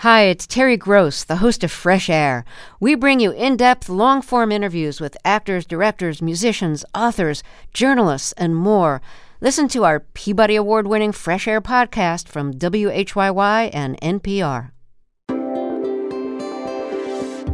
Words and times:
Hi, 0.00 0.22
it's 0.22 0.46
Terry 0.46 0.78
Gross, 0.78 1.24
the 1.24 1.36
host 1.44 1.62
of 1.62 1.70
Fresh 1.70 2.08
Air. 2.08 2.46
We 2.80 2.94
bring 2.94 3.20
you 3.20 3.32
in 3.32 3.58
depth, 3.58 3.90
long 3.90 4.22
form 4.22 4.50
interviews 4.50 4.98
with 4.98 5.14
actors, 5.26 5.66
directors, 5.66 6.22
musicians, 6.22 6.86
authors, 6.94 7.42
journalists, 7.74 8.32
and 8.38 8.56
more. 8.56 9.02
Listen 9.42 9.68
to 9.68 9.84
our 9.84 10.00
Peabody 10.00 10.56
Award 10.56 10.86
winning 10.86 11.12
Fresh 11.12 11.46
Air 11.46 11.60
podcast 11.60 12.28
from 12.28 12.54
WHYY 12.54 13.68
and 13.74 14.00
NPR. 14.00 14.70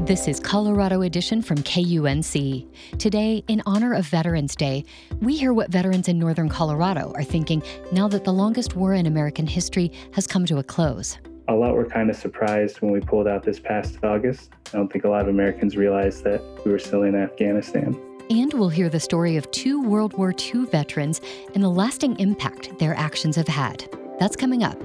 This 0.07 0.29
is 0.29 0.39
Colorado 0.39 1.03
Edition 1.03 1.43
from 1.43 1.57
KUNC. 1.57 2.65
Today, 3.01 3.43
in 3.49 3.61
honor 3.67 3.93
of 3.93 4.07
Veterans 4.07 4.55
Day, 4.55 4.85
we 5.21 5.37
hear 5.37 5.53
what 5.53 5.73
veterans 5.73 6.07
in 6.07 6.17
northern 6.17 6.49
Colorado 6.49 7.13
are 7.17 7.25
thinking 7.25 7.61
now 7.91 8.07
that 8.07 8.23
the 8.23 8.33
longest 8.33 8.77
war 8.77 8.95
in 8.95 9.07
American 9.07 9.49
history 9.49 9.91
has 10.13 10.29
come 10.29 10.47
to 10.47 10.59
a 10.59 10.63
close 10.63 11.19
a 11.49 11.55
lot 11.55 11.75
were 11.75 11.85
kind 11.85 12.11
of 12.11 12.17
surprised 12.17 12.81
when 12.81 12.91
we 12.91 13.01
pulled 13.01 13.29
out 13.29 13.43
this 13.43 13.61
past 13.61 13.99
August. 14.03 14.51
I 14.73 14.79
don't 14.79 14.93
think 14.93 15.05
a 15.05 15.09
lot 15.09 15.23
of 15.23 15.29
Americans 15.29 15.77
realized 15.77 16.25
that 16.25 16.43
we 16.65 16.73
were 16.73 16.79
still 16.79 17.03
in 17.03 17.15
Afghanistan. 17.15 17.97
And 18.29 18.53
we'll 18.55 18.69
hear 18.69 18.89
the 18.89 18.99
story 18.99 19.37
of 19.37 19.49
two 19.53 19.81
World 19.81 20.13
War 20.19 20.35
II 20.37 20.65
veterans 20.67 21.21
and 21.55 21.63
the 21.63 21.69
lasting 21.69 22.19
impact 22.19 22.77
their 22.79 22.95
actions 22.95 23.37
have 23.37 23.47
had. 23.47 23.89
That's 24.19 24.35
coming 24.35 24.65
up. 24.65 24.81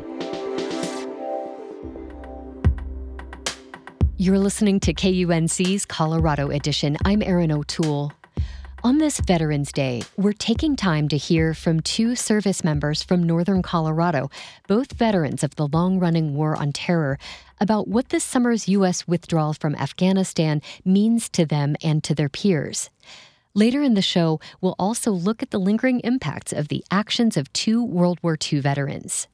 You're 4.18 4.38
listening 4.38 4.80
to 4.82 4.94
KUNC's 4.94 5.86
Colorado 5.86 6.52
Edition. 6.52 6.96
I'm 7.06 7.24
Erin 7.24 7.52
O'Toole. 7.52 8.12
On 8.84 8.98
this 8.98 9.20
Veterans 9.20 9.72
Day, 9.72 10.02
we're 10.18 10.34
taking 10.34 10.76
time 10.76 11.08
to 11.10 11.18
hear 11.18 11.54
from 11.54 11.82
two 11.82 12.16
service 12.16 12.64
members 12.64 13.04
from 13.04 13.22
Northern 13.22 13.62
Colorado, 13.62 14.32
both 14.68 14.94
veterans 14.94 15.44
of 15.44 15.54
the 15.54 15.68
long 15.68 16.00
running 16.00 16.34
War 16.34 16.56
on 16.56 16.72
Terror, 16.72 17.20
about 17.60 17.88
what 17.88 18.10
this 18.10 18.24
summer's 18.24 18.68
U.S. 18.70 19.08
withdrawal 19.08 19.54
from 19.54 19.76
Afghanistan 19.76 20.64
means 20.84 21.30
to 21.30 21.46
them 21.46 21.76
and 21.84 22.04
to 22.04 22.16
their 22.16 22.28
peers. 22.28 22.90
Later 23.54 23.84
in 23.84 23.94
the 23.94 24.02
show, 24.02 24.40
we'll 24.62 24.76
also 24.80 25.12
look 25.12 25.44
at 25.44 25.52
the 25.52 25.60
lingering 25.60 26.00
impacts 26.00 26.52
of 26.52 26.70
the 26.70 26.84
actions 26.90 27.38
of 27.38 27.54
two 27.54 27.84
World 27.84 28.18
War 28.24 28.36
II 28.52 28.62
veterans. 28.62 29.28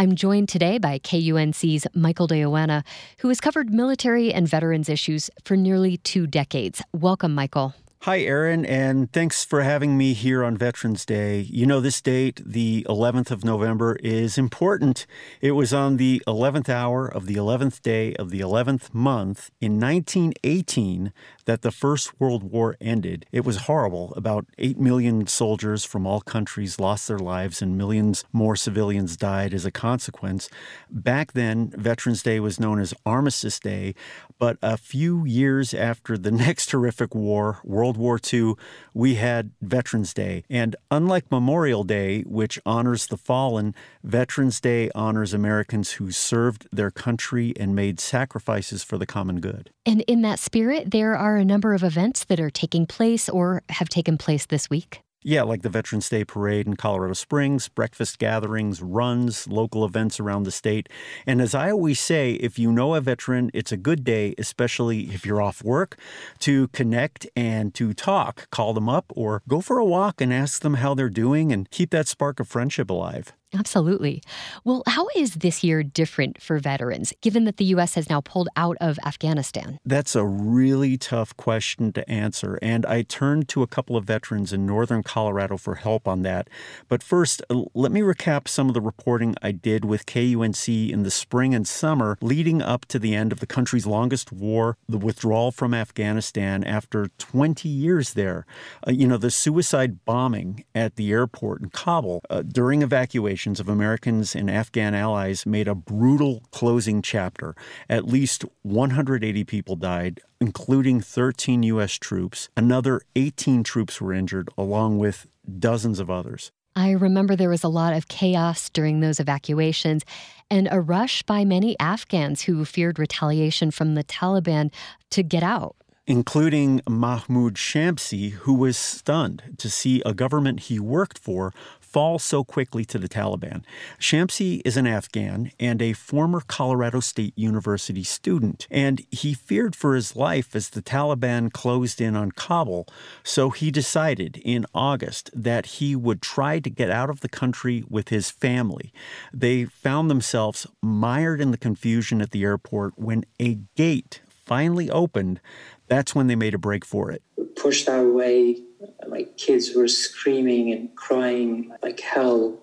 I'm 0.00 0.16
joined 0.16 0.48
today 0.48 0.78
by 0.78 0.98
KUNC's 0.98 1.86
Michael 1.94 2.26
de 2.26 2.38
Yoanna, 2.38 2.82
who 3.18 3.28
has 3.28 3.40
covered 3.40 3.72
military 3.72 4.34
and 4.34 4.48
veterans 4.48 4.88
issues 4.88 5.30
for 5.44 5.56
nearly 5.56 5.98
two 5.98 6.26
decades. 6.26 6.82
Welcome, 6.92 7.36
Michael. 7.36 7.74
Hi, 8.04 8.20
Erin, 8.20 8.64
and 8.64 9.12
thanks 9.12 9.44
for 9.44 9.60
having 9.60 9.98
me 9.98 10.14
here 10.14 10.42
on 10.42 10.56
Veterans 10.56 11.04
Day. 11.04 11.40
You 11.40 11.66
know, 11.66 11.80
this 11.80 12.00
date, 12.00 12.40
the 12.42 12.86
11th 12.88 13.30
of 13.30 13.44
November, 13.44 13.98
is 14.02 14.38
important. 14.38 15.06
It 15.42 15.50
was 15.50 15.74
on 15.74 15.98
the 15.98 16.22
11th 16.26 16.70
hour 16.70 17.06
of 17.06 17.26
the 17.26 17.34
11th 17.34 17.82
day 17.82 18.14
of 18.14 18.30
the 18.30 18.40
11th 18.40 18.94
month 18.94 19.50
in 19.60 19.78
1918 19.78 21.12
that 21.50 21.62
the 21.62 21.72
First 21.72 22.20
World 22.20 22.44
War 22.44 22.76
ended. 22.80 23.26
It 23.32 23.44
was 23.44 23.66
horrible. 23.66 24.14
About 24.16 24.46
8 24.58 24.78
million 24.78 25.26
soldiers 25.26 25.84
from 25.84 26.06
all 26.06 26.20
countries 26.20 26.78
lost 26.78 27.08
their 27.08 27.18
lives, 27.18 27.60
and 27.60 27.76
millions 27.76 28.24
more 28.32 28.54
civilians 28.54 29.16
died 29.16 29.52
as 29.52 29.66
a 29.66 29.72
consequence. 29.72 30.48
Back 30.88 31.32
then, 31.32 31.72
Veterans 31.76 32.22
Day 32.22 32.38
was 32.38 32.60
known 32.60 32.78
as 32.78 32.94
Armistice 33.04 33.58
Day, 33.58 33.96
but 34.38 34.58
a 34.62 34.76
few 34.76 35.24
years 35.24 35.74
after 35.74 36.16
the 36.16 36.30
next 36.46 36.70
horrific 36.70 37.16
war, 37.16 37.58
World 37.64 37.96
War 37.96 38.20
II, 38.32 38.54
we 38.94 39.16
had 39.16 39.50
Veterans 39.60 40.14
Day. 40.14 40.44
And 40.48 40.76
unlike 40.88 41.32
Memorial 41.32 41.82
Day, 41.82 42.22
which 42.22 42.60
honors 42.64 43.08
the 43.08 43.16
fallen, 43.16 43.74
Veterans 44.04 44.60
Day 44.60 44.88
honors 44.94 45.34
Americans 45.34 45.92
who 45.92 46.12
served 46.12 46.68
their 46.70 46.92
country 46.92 47.54
and 47.58 47.74
made 47.74 47.98
sacrifices 47.98 48.84
for 48.84 48.98
the 48.98 49.06
common 49.06 49.40
good. 49.40 49.70
And 49.84 50.02
in 50.02 50.22
that 50.22 50.38
spirit, 50.38 50.90
there 50.92 51.16
are 51.16 51.36
a 51.40 51.44
number 51.44 51.74
of 51.74 51.82
events 51.82 52.24
that 52.24 52.38
are 52.38 52.50
taking 52.50 52.86
place 52.86 53.28
or 53.28 53.62
have 53.70 53.88
taken 53.88 54.16
place 54.16 54.46
this 54.46 54.70
week. 54.70 55.02
Yeah, 55.22 55.42
like 55.42 55.60
the 55.60 55.68
Veterans 55.68 56.08
Day 56.08 56.24
Parade 56.24 56.66
in 56.66 56.76
Colorado 56.76 57.12
Springs, 57.12 57.68
breakfast 57.68 58.18
gatherings, 58.18 58.80
runs, 58.80 59.46
local 59.46 59.84
events 59.84 60.18
around 60.18 60.44
the 60.44 60.50
state. 60.50 60.88
And 61.26 61.42
as 61.42 61.54
I 61.54 61.70
always 61.70 62.00
say, 62.00 62.32
if 62.34 62.58
you 62.58 62.72
know 62.72 62.94
a 62.94 63.02
veteran, 63.02 63.50
it's 63.52 63.70
a 63.70 63.76
good 63.76 64.02
day, 64.02 64.34
especially 64.38 65.12
if 65.12 65.26
you're 65.26 65.42
off 65.42 65.62
work, 65.62 65.98
to 66.38 66.68
connect 66.68 67.26
and 67.36 67.74
to 67.74 67.92
talk. 67.92 68.48
Call 68.50 68.72
them 68.72 68.88
up 68.88 69.12
or 69.14 69.42
go 69.46 69.60
for 69.60 69.78
a 69.78 69.84
walk 69.84 70.22
and 70.22 70.32
ask 70.32 70.62
them 70.62 70.74
how 70.74 70.94
they're 70.94 71.10
doing 71.10 71.52
and 71.52 71.70
keep 71.70 71.90
that 71.90 72.08
spark 72.08 72.40
of 72.40 72.48
friendship 72.48 72.88
alive. 72.88 73.34
Absolutely. 73.52 74.22
Well, 74.64 74.84
how 74.86 75.08
is 75.16 75.34
this 75.34 75.64
year 75.64 75.82
different 75.82 76.40
for 76.40 76.60
veterans, 76.60 77.12
given 77.20 77.44
that 77.46 77.56
the 77.56 77.64
U.S. 77.66 77.96
has 77.96 78.08
now 78.08 78.20
pulled 78.20 78.48
out 78.54 78.76
of 78.80 78.96
Afghanistan? 79.04 79.80
That's 79.84 80.14
a 80.14 80.24
really 80.24 80.96
tough 80.96 81.36
question 81.36 81.92
to 81.94 82.08
answer. 82.08 82.60
And 82.62 82.86
I 82.86 83.02
turned 83.02 83.48
to 83.48 83.62
a 83.62 83.66
couple 83.66 83.96
of 83.96 84.04
veterans 84.04 84.52
in 84.52 84.66
northern 84.66 85.02
Colorado 85.02 85.56
for 85.56 85.74
help 85.76 86.06
on 86.06 86.22
that. 86.22 86.48
But 86.88 87.02
first, 87.02 87.42
uh, 87.50 87.62
let 87.74 87.90
me 87.90 88.02
recap 88.02 88.46
some 88.46 88.68
of 88.68 88.74
the 88.74 88.80
reporting 88.80 89.34
I 89.42 89.50
did 89.50 89.84
with 89.84 90.06
KUNC 90.06 90.90
in 90.92 91.02
the 91.02 91.10
spring 91.10 91.52
and 91.52 91.66
summer 91.66 92.16
leading 92.20 92.62
up 92.62 92.86
to 92.86 93.00
the 93.00 93.16
end 93.16 93.32
of 93.32 93.40
the 93.40 93.46
country's 93.48 93.86
longest 93.86 94.30
war, 94.30 94.76
the 94.88 94.98
withdrawal 94.98 95.50
from 95.50 95.74
Afghanistan 95.74 96.62
after 96.62 97.08
20 97.18 97.68
years 97.68 98.14
there. 98.14 98.46
Uh, 98.86 98.92
you 98.92 99.08
know, 99.08 99.16
the 99.16 99.30
suicide 99.30 100.04
bombing 100.04 100.64
at 100.72 100.94
the 100.94 101.10
airport 101.10 101.62
in 101.62 101.70
Kabul 101.70 102.22
uh, 102.30 102.42
during 102.42 102.82
evacuation 102.82 103.39
of 103.46 103.68
Americans 103.68 104.36
and 104.36 104.50
Afghan 104.50 104.94
allies 104.94 105.46
made 105.46 105.66
a 105.66 105.74
brutal 105.74 106.42
closing 106.50 107.00
chapter. 107.00 107.54
At 107.88 108.04
least 108.04 108.44
180 108.62 109.44
people 109.44 109.76
died, 109.76 110.20
including 110.40 111.00
13 111.00 111.62
U.S. 111.62 111.94
troops. 111.94 112.50
Another 112.56 113.00
18 113.16 113.64
troops 113.64 113.98
were 113.98 114.12
injured, 114.12 114.50
along 114.58 114.98
with 114.98 115.26
dozens 115.58 115.98
of 115.98 116.10
others. 116.10 116.52
I 116.76 116.90
remember 116.90 117.34
there 117.34 117.48
was 117.48 117.64
a 117.64 117.68
lot 117.68 117.94
of 117.94 118.08
chaos 118.08 118.68
during 118.68 119.00
those 119.00 119.18
evacuations 119.18 120.04
and 120.50 120.68
a 120.70 120.80
rush 120.80 121.22
by 121.22 121.44
many 121.44 121.78
Afghans 121.80 122.42
who 122.42 122.64
feared 122.66 122.98
retaliation 122.98 123.70
from 123.70 123.94
the 123.94 124.04
Taliban 124.04 124.70
to 125.10 125.22
get 125.22 125.42
out 125.42 125.76
including 126.10 126.80
Mahmoud 126.88 127.54
Shamsi, 127.54 128.32
who 128.32 128.52
was 128.52 128.76
stunned 128.76 129.54
to 129.58 129.70
see 129.70 130.02
a 130.04 130.12
government 130.12 130.60
he 130.60 130.80
worked 130.80 131.16
for 131.16 131.52
fall 131.90 132.18
so 132.18 132.44
quickly 132.44 132.84
to 132.84 132.98
the 132.98 133.08
Taliban. 133.08 133.64
Shamsi 133.98 134.62
is 134.64 134.76
an 134.76 134.86
Afghan 134.86 135.50
and 135.58 135.82
a 135.82 135.92
former 135.92 136.40
Colorado 136.40 137.00
State 137.00 137.36
University 137.36 138.04
student, 138.04 138.66
and 138.70 139.04
he 139.10 139.34
feared 139.34 139.74
for 139.74 139.94
his 139.94 140.14
life 140.14 140.54
as 140.54 140.70
the 140.70 140.82
Taliban 140.82 141.52
closed 141.52 142.00
in 142.00 142.14
on 142.14 142.30
Kabul. 142.30 142.86
So 143.24 143.50
he 143.50 143.70
decided 143.70 144.40
in 144.44 144.66
August 144.74 145.30
that 145.34 145.66
he 145.66 145.96
would 145.96 146.22
try 146.22 146.60
to 146.60 146.70
get 146.70 146.90
out 146.90 147.10
of 147.10 147.20
the 147.20 147.28
country 147.28 147.82
with 147.88 148.08
his 148.08 148.30
family. 148.30 148.92
They 149.32 149.64
found 149.64 150.10
themselves 150.10 150.66
mired 150.80 151.40
in 151.40 151.50
the 151.50 151.58
confusion 151.58 152.22
at 152.22 152.30
the 152.30 152.44
airport 152.44 152.98
when 152.98 153.24
a 153.40 153.58
gate 153.76 154.20
finally 154.28 154.90
opened. 154.90 155.40
That's 155.88 156.14
when 156.14 156.28
they 156.28 156.36
made 156.36 156.54
a 156.54 156.58
break 156.58 156.84
for 156.84 157.10
it. 157.10 157.22
Pushed 157.56 157.88
our 157.88 158.08
way 158.08 158.62
my 159.08 159.24
kids 159.36 159.74
were 159.74 159.88
screaming 159.88 160.72
and 160.72 160.94
crying 160.96 161.72
like 161.82 162.00
hell. 162.00 162.58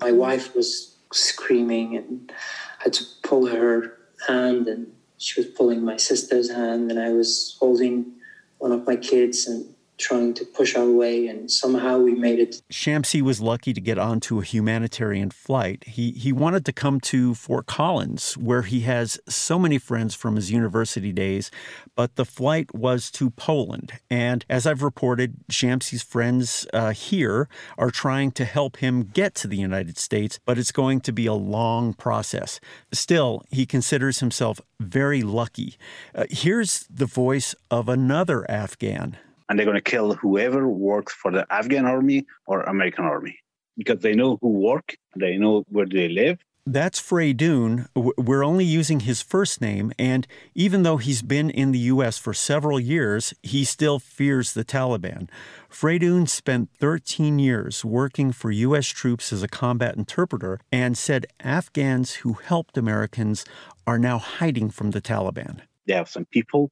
My 0.00 0.12
wife 0.12 0.54
was 0.54 0.96
screaming 1.12 1.96
and 1.96 2.32
I 2.80 2.84
had 2.84 2.92
to 2.94 3.04
pull 3.22 3.46
her 3.46 3.98
hand 4.26 4.68
and 4.68 4.92
she 5.18 5.40
was 5.40 5.50
pulling 5.50 5.84
my 5.84 5.96
sister's 5.96 6.50
hand 6.50 6.90
and 6.90 7.00
I 7.00 7.10
was 7.10 7.56
holding 7.60 8.12
one 8.58 8.72
of 8.72 8.86
my 8.86 8.96
kids 8.96 9.46
and 9.46 9.74
trying 9.98 10.32
to 10.34 10.44
push 10.44 10.76
our 10.76 10.88
way, 10.88 11.26
and 11.26 11.50
somehow 11.50 11.98
we 11.98 12.14
made 12.14 12.38
it. 12.38 12.62
Shamsi 12.70 13.20
was 13.20 13.40
lucky 13.40 13.74
to 13.74 13.80
get 13.80 13.98
onto 13.98 14.38
a 14.38 14.44
humanitarian 14.44 15.30
flight. 15.30 15.84
He, 15.86 16.12
he 16.12 16.32
wanted 16.32 16.64
to 16.66 16.72
come 16.72 17.00
to 17.00 17.34
Fort 17.34 17.66
Collins, 17.66 18.34
where 18.38 18.62
he 18.62 18.80
has 18.80 19.20
so 19.28 19.58
many 19.58 19.78
friends 19.78 20.14
from 20.14 20.36
his 20.36 20.50
university 20.50 21.12
days, 21.12 21.50
but 21.94 22.16
the 22.16 22.24
flight 22.24 22.74
was 22.74 23.10
to 23.12 23.30
Poland. 23.30 23.92
And 24.10 24.44
as 24.48 24.66
I've 24.66 24.82
reported, 24.82 25.36
Shamsi's 25.50 26.02
friends 26.02 26.66
uh, 26.72 26.92
here 26.92 27.48
are 27.76 27.90
trying 27.90 28.30
to 28.32 28.44
help 28.44 28.78
him 28.78 29.02
get 29.02 29.34
to 29.36 29.48
the 29.48 29.56
United 29.56 29.98
States, 29.98 30.38
but 30.44 30.58
it's 30.58 30.72
going 30.72 31.00
to 31.00 31.12
be 31.12 31.26
a 31.26 31.34
long 31.34 31.92
process. 31.94 32.60
Still, 32.92 33.42
he 33.50 33.66
considers 33.66 34.20
himself 34.20 34.60
very 34.80 35.22
lucky. 35.22 35.76
Uh, 36.14 36.24
here's 36.30 36.86
the 36.88 37.06
voice 37.06 37.54
of 37.70 37.88
another 37.88 38.48
Afghan 38.50 39.18
and 39.48 39.58
they're 39.58 39.66
going 39.66 39.76
to 39.76 39.90
kill 39.90 40.14
whoever 40.14 40.68
works 40.68 41.12
for 41.12 41.30
the 41.30 41.46
Afghan 41.50 41.86
army 41.86 42.26
or 42.46 42.62
American 42.62 43.04
army 43.04 43.38
because 43.76 44.00
they 44.00 44.14
know 44.14 44.38
who 44.42 44.48
work, 44.48 44.96
they 45.16 45.36
know 45.36 45.64
where 45.68 45.86
they 45.86 46.08
live. 46.08 46.38
That's 46.70 47.00
Freydoun. 47.00 47.88
We're 47.94 48.44
only 48.44 48.66
using 48.66 49.00
his 49.00 49.22
first 49.22 49.62
name, 49.62 49.90
and 49.98 50.26
even 50.54 50.82
though 50.82 50.98
he's 50.98 51.22
been 51.22 51.48
in 51.48 51.72
the 51.72 51.78
U.S. 51.78 52.18
for 52.18 52.34
several 52.34 52.78
years, 52.78 53.32
he 53.42 53.64
still 53.64 53.98
fears 53.98 54.52
the 54.52 54.66
Taliban. 54.66 55.30
Freydoun 55.70 56.28
spent 56.28 56.68
13 56.78 57.38
years 57.38 57.86
working 57.86 58.32
for 58.32 58.50
U.S. 58.50 58.86
troops 58.86 59.32
as 59.32 59.42
a 59.42 59.48
combat 59.48 59.96
interpreter 59.96 60.60
and 60.70 60.98
said 60.98 61.24
Afghans 61.40 62.16
who 62.16 62.34
helped 62.34 62.76
Americans 62.76 63.46
are 63.86 63.98
now 63.98 64.18
hiding 64.18 64.68
from 64.68 64.90
the 64.90 65.00
Taliban. 65.00 65.62
They 65.86 65.94
have 65.94 66.10
some 66.10 66.26
people, 66.26 66.70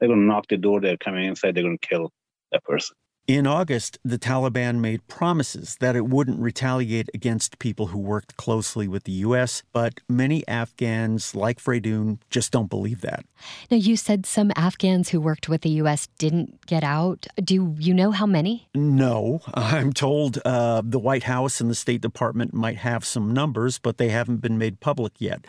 they're 0.00 0.08
going 0.08 0.22
to 0.22 0.26
knock 0.26 0.48
the 0.48 0.56
door, 0.56 0.80
they're 0.80 0.96
coming 0.96 1.24
inside, 1.24 1.54
they're 1.54 1.62
going 1.62 1.78
to 1.78 1.88
kill 1.88 2.12
that 2.52 2.64
person. 2.64 2.96
In 3.26 3.44
August, 3.44 3.98
the 4.04 4.20
Taliban 4.20 4.78
made 4.78 5.04
promises 5.08 5.76
that 5.80 5.96
it 5.96 6.06
wouldn't 6.06 6.38
retaliate 6.38 7.10
against 7.12 7.58
people 7.58 7.88
who 7.88 7.98
worked 7.98 8.36
closely 8.36 8.86
with 8.86 9.02
the 9.02 9.12
U.S., 9.12 9.64
but 9.72 9.94
many 10.08 10.46
Afghans, 10.46 11.34
like 11.34 11.58
Freydoun, 11.58 12.20
just 12.30 12.52
don't 12.52 12.70
believe 12.70 13.00
that. 13.00 13.24
Now, 13.68 13.78
you 13.78 13.96
said 13.96 14.26
some 14.26 14.52
Afghans 14.54 15.08
who 15.08 15.20
worked 15.20 15.48
with 15.48 15.62
the 15.62 15.70
U.S. 15.70 16.06
didn't 16.18 16.64
get 16.66 16.84
out. 16.84 17.26
Do 17.42 17.74
you 17.80 17.92
know 17.92 18.12
how 18.12 18.26
many? 18.26 18.68
No. 18.76 19.40
I'm 19.54 19.92
told 19.92 20.38
uh, 20.44 20.82
the 20.84 21.00
White 21.00 21.24
House 21.24 21.60
and 21.60 21.68
the 21.68 21.74
State 21.74 22.02
Department 22.02 22.54
might 22.54 22.76
have 22.76 23.04
some 23.04 23.34
numbers, 23.34 23.80
but 23.80 23.98
they 23.98 24.10
haven't 24.10 24.36
been 24.36 24.56
made 24.56 24.78
public 24.78 25.14
yet. 25.18 25.44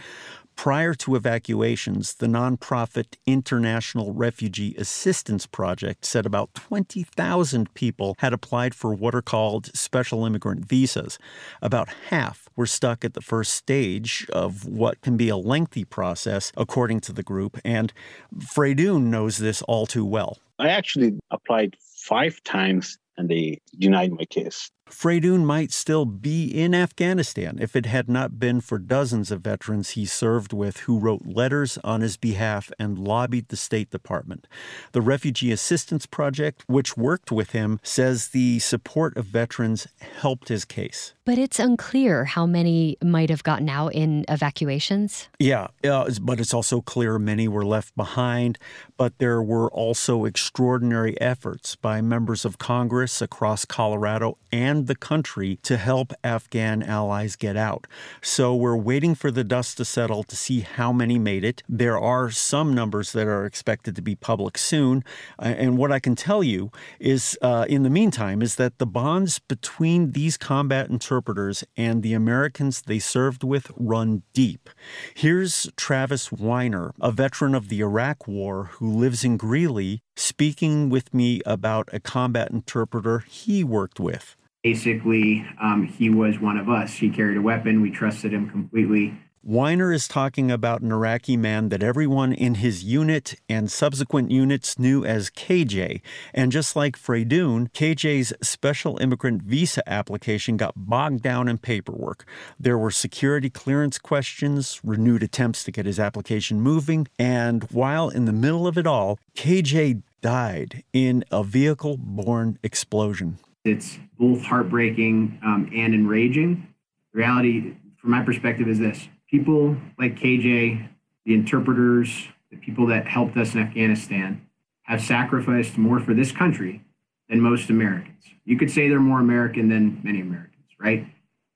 Prior 0.57 0.95
to 0.95 1.15
evacuations, 1.15 2.15
the 2.15 2.25
nonprofit 2.25 3.15
International 3.27 4.11
Refugee 4.11 4.73
Assistance 4.75 5.45
Project 5.45 6.03
said 6.03 6.25
about 6.25 6.51
20,000 6.55 7.71
people 7.75 8.15
had 8.17 8.33
applied 8.33 8.73
for 8.73 8.91
what 8.91 9.13
are 9.13 9.21
called 9.21 9.69
special 9.77 10.25
immigrant 10.25 10.65
visas. 10.65 11.19
About 11.61 11.89
half 12.09 12.49
were 12.55 12.65
stuck 12.65 13.05
at 13.05 13.13
the 13.13 13.21
first 13.21 13.53
stage 13.53 14.25
of 14.33 14.65
what 14.65 14.99
can 15.01 15.15
be 15.15 15.29
a 15.29 15.37
lengthy 15.37 15.85
process, 15.85 16.51
according 16.57 17.01
to 17.01 17.13
the 17.13 17.23
group, 17.23 17.59
and 17.63 17.93
Freydoun 18.39 19.03
knows 19.11 19.37
this 19.37 19.61
all 19.61 19.85
too 19.85 20.05
well. 20.05 20.39
I 20.57 20.69
actually 20.69 21.19
applied 21.29 21.77
five 21.79 22.43
times 22.43 22.97
and 23.15 23.29
they 23.29 23.61
denied 23.77 24.11
my 24.11 24.25
case. 24.25 24.71
Freydoun 24.89 25.45
might 25.45 25.71
still 25.71 26.05
be 26.05 26.45
in 26.45 26.73
Afghanistan 26.73 27.57
if 27.59 27.75
it 27.75 27.85
had 27.85 28.09
not 28.09 28.39
been 28.39 28.61
for 28.61 28.79
dozens 28.79 29.31
of 29.31 29.41
veterans 29.41 29.91
he 29.91 30.05
served 30.05 30.53
with 30.53 30.77
who 30.81 30.97
wrote 30.97 31.25
letters 31.25 31.77
on 31.83 32.01
his 32.01 32.17
behalf 32.17 32.71
and 32.79 32.97
lobbied 32.97 33.49
the 33.49 33.57
State 33.57 33.89
Department. 33.89 34.47
The 34.93 35.01
Refugee 35.01 35.51
Assistance 35.51 36.05
Project, 36.05 36.63
which 36.67 36.97
worked 36.97 37.31
with 37.31 37.51
him, 37.51 37.79
says 37.83 38.29
the 38.29 38.59
support 38.59 39.15
of 39.17 39.25
veterans 39.25 39.87
helped 39.99 40.49
his 40.49 40.65
case. 40.65 41.13
But 41.25 41.37
it's 41.37 41.59
unclear 41.59 42.23
how 42.23 42.45
many 42.45 42.97
might 43.03 43.29
have 43.29 43.43
gotten 43.43 43.67
out 43.67 43.93
in 43.93 44.23
evacuations. 44.29 45.27
Yeah, 45.39 45.67
uh, 45.83 46.09
but 46.21 46.39
it's 46.39 46.53
also 46.53 46.79
clear 46.79 47.19
many 47.19 47.49
were 47.49 47.65
left 47.65 47.95
behind. 47.97 48.57
But 48.95 49.17
there 49.17 49.41
were 49.41 49.69
also 49.71 50.23
extraordinary 50.23 51.19
efforts 51.19 51.75
by 51.75 51.99
members 52.01 52.45
of 52.45 52.57
Congress 52.57 53.21
across 53.21 53.65
Colorado 53.65 54.37
and 54.53 54.76
the 54.85 54.95
country 54.95 55.59
to 55.63 55.77
help 55.77 56.13
Afghan 56.23 56.83
allies 56.83 57.35
get 57.35 57.57
out. 57.57 57.87
So 58.21 58.55
we're 58.55 58.77
waiting 58.77 59.15
for 59.15 59.31
the 59.31 59.43
dust 59.43 59.77
to 59.77 59.85
settle 59.85 60.23
to 60.23 60.35
see 60.35 60.61
how 60.61 60.91
many 60.91 61.19
made 61.19 61.43
it. 61.43 61.63
There 61.67 61.99
are 61.99 62.29
some 62.31 62.73
numbers 62.73 63.11
that 63.13 63.27
are 63.27 63.45
expected 63.45 63.95
to 63.95 64.01
be 64.01 64.15
public 64.15 64.57
soon. 64.57 65.03
And 65.39 65.77
what 65.77 65.91
I 65.91 65.99
can 65.99 66.15
tell 66.15 66.43
you 66.43 66.71
is, 66.99 67.37
uh, 67.41 67.65
in 67.67 67.83
the 67.83 67.89
meantime, 67.89 68.41
is 68.41 68.55
that 68.55 68.77
the 68.77 68.85
bonds 68.85 69.39
between 69.39 70.11
these 70.11 70.37
combat 70.37 70.89
interpreters 70.89 71.63
and 71.75 72.03
the 72.03 72.13
Americans 72.13 72.83
they 72.83 72.99
served 72.99 73.43
with 73.43 73.71
run 73.75 74.23
deep. 74.33 74.69
Here's 75.13 75.69
Travis 75.75 76.31
Weiner, 76.31 76.93
a 77.01 77.11
veteran 77.11 77.55
of 77.55 77.69
the 77.69 77.81
Iraq 77.81 78.27
War 78.27 78.65
who 78.73 78.89
lives 78.89 79.23
in 79.23 79.37
Greeley, 79.37 80.01
speaking 80.15 80.89
with 80.89 81.13
me 81.13 81.41
about 81.45 81.89
a 81.93 81.99
combat 81.99 82.51
interpreter 82.51 83.19
he 83.19 83.63
worked 83.63 83.99
with. 83.99 84.35
Basically, 84.67 85.45
um, 85.61 85.83
he 85.85 86.09
was 86.09 86.41
one 86.41 86.57
of 86.57 86.67
us. 86.67 86.95
He 86.95 87.09
carried 87.09 87.37
a 87.37 87.41
weapon. 87.41 87.81
We 87.81 87.89
trusted 87.89 88.33
him 88.33 88.49
completely. 88.49 89.13
Weiner 89.41 89.93
is 89.93 90.09
talking 90.09 90.51
about 90.51 90.81
an 90.81 90.91
Iraqi 90.91 91.37
man 91.37 91.69
that 91.69 91.81
everyone 91.81 92.33
in 92.33 92.55
his 92.55 92.83
unit 92.83 93.35
and 93.47 93.71
subsequent 93.71 94.29
units 94.29 94.77
knew 94.77 95.05
as 95.05 95.29
KJ. 95.29 96.01
And 96.33 96.51
just 96.51 96.75
like 96.75 96.97
Freydoun, 96.97 97.71
KJ's 97.71 98.33
special 98.41 98.97
immigrant 98.97 99.41
visa 99.43 99.89
application 99.89 100.57
got 100.57 100.73
bogged 100.75 101.23
down 101.23 101.47
in 101.47 101.59
paperwork. 101.59 102.25
There 102.59 102.77
were 102.77 102.91
security 102.91 103.49
clearance 103.49 103.97
questions, 103.97 104.81
renewed 104.83 105.23
attempts 105.23 105.63
to 105.63 105.71
get 105.71 105.85
his 105.85 105.97
application 105.97 106.59
moving, 106.59 107.07
and 107.17 107.63
while 107.71 108.09
in 108.09 108.25
the 108.25 108.33
middle 108.33 108.67
of 108.67 108.77
it 108.77 108.85
all, 108.85 109.17
KJ 109.33 110.03
died 110.21 110.83
in 110.91 111.23
a 111.31 111.41
vehicle 111.41 111.95
borne 111.95 112.59
explosion. 112.63 113.39
It's 113.67 113.99
both 114.17 114.41
heartbreaking 114.41 115.39
um, 115.43 115.69
and 115.75 115.93
enraging. 115.93 116.67
The 117.13 117.19
reality, 117.19 117.75
from 117.97 118.11
my 118.11 118.23
perspective, 118.23 118.67
is 118.67 118.79
this 118.79 119.07
people 119.29 119.75
like 119.99 120.15
KJ, 120.15 120.87
the 121.25 121.33
interpreters, 121.33 122.27
the 122.49 122.57
people 122.57 122.87
that 122.87 123.07
helped 123.07 123.37
us 123.37 123.53
in 123.53 123.59
Afghanistan, 123.59 124.47
have 124.83 125.01
sacrificed 125.01 125.77
more 125.77 125.99
for 125.99 126.13
this 126.13 126.31
country 126.31 126.83
than 127.29 127.41
most 127.41 127.69
Americans. 127.69 128.23
You 128.45 128.57
could 128.57 128.71
say 128.71 128.87
they're 128.87 128.99
more 128.99 129.19
American 129.19 129.67
than 129.67 129.99
many 130.03 130.21
Americans, 130.21 130.65
right? 130.79 131.05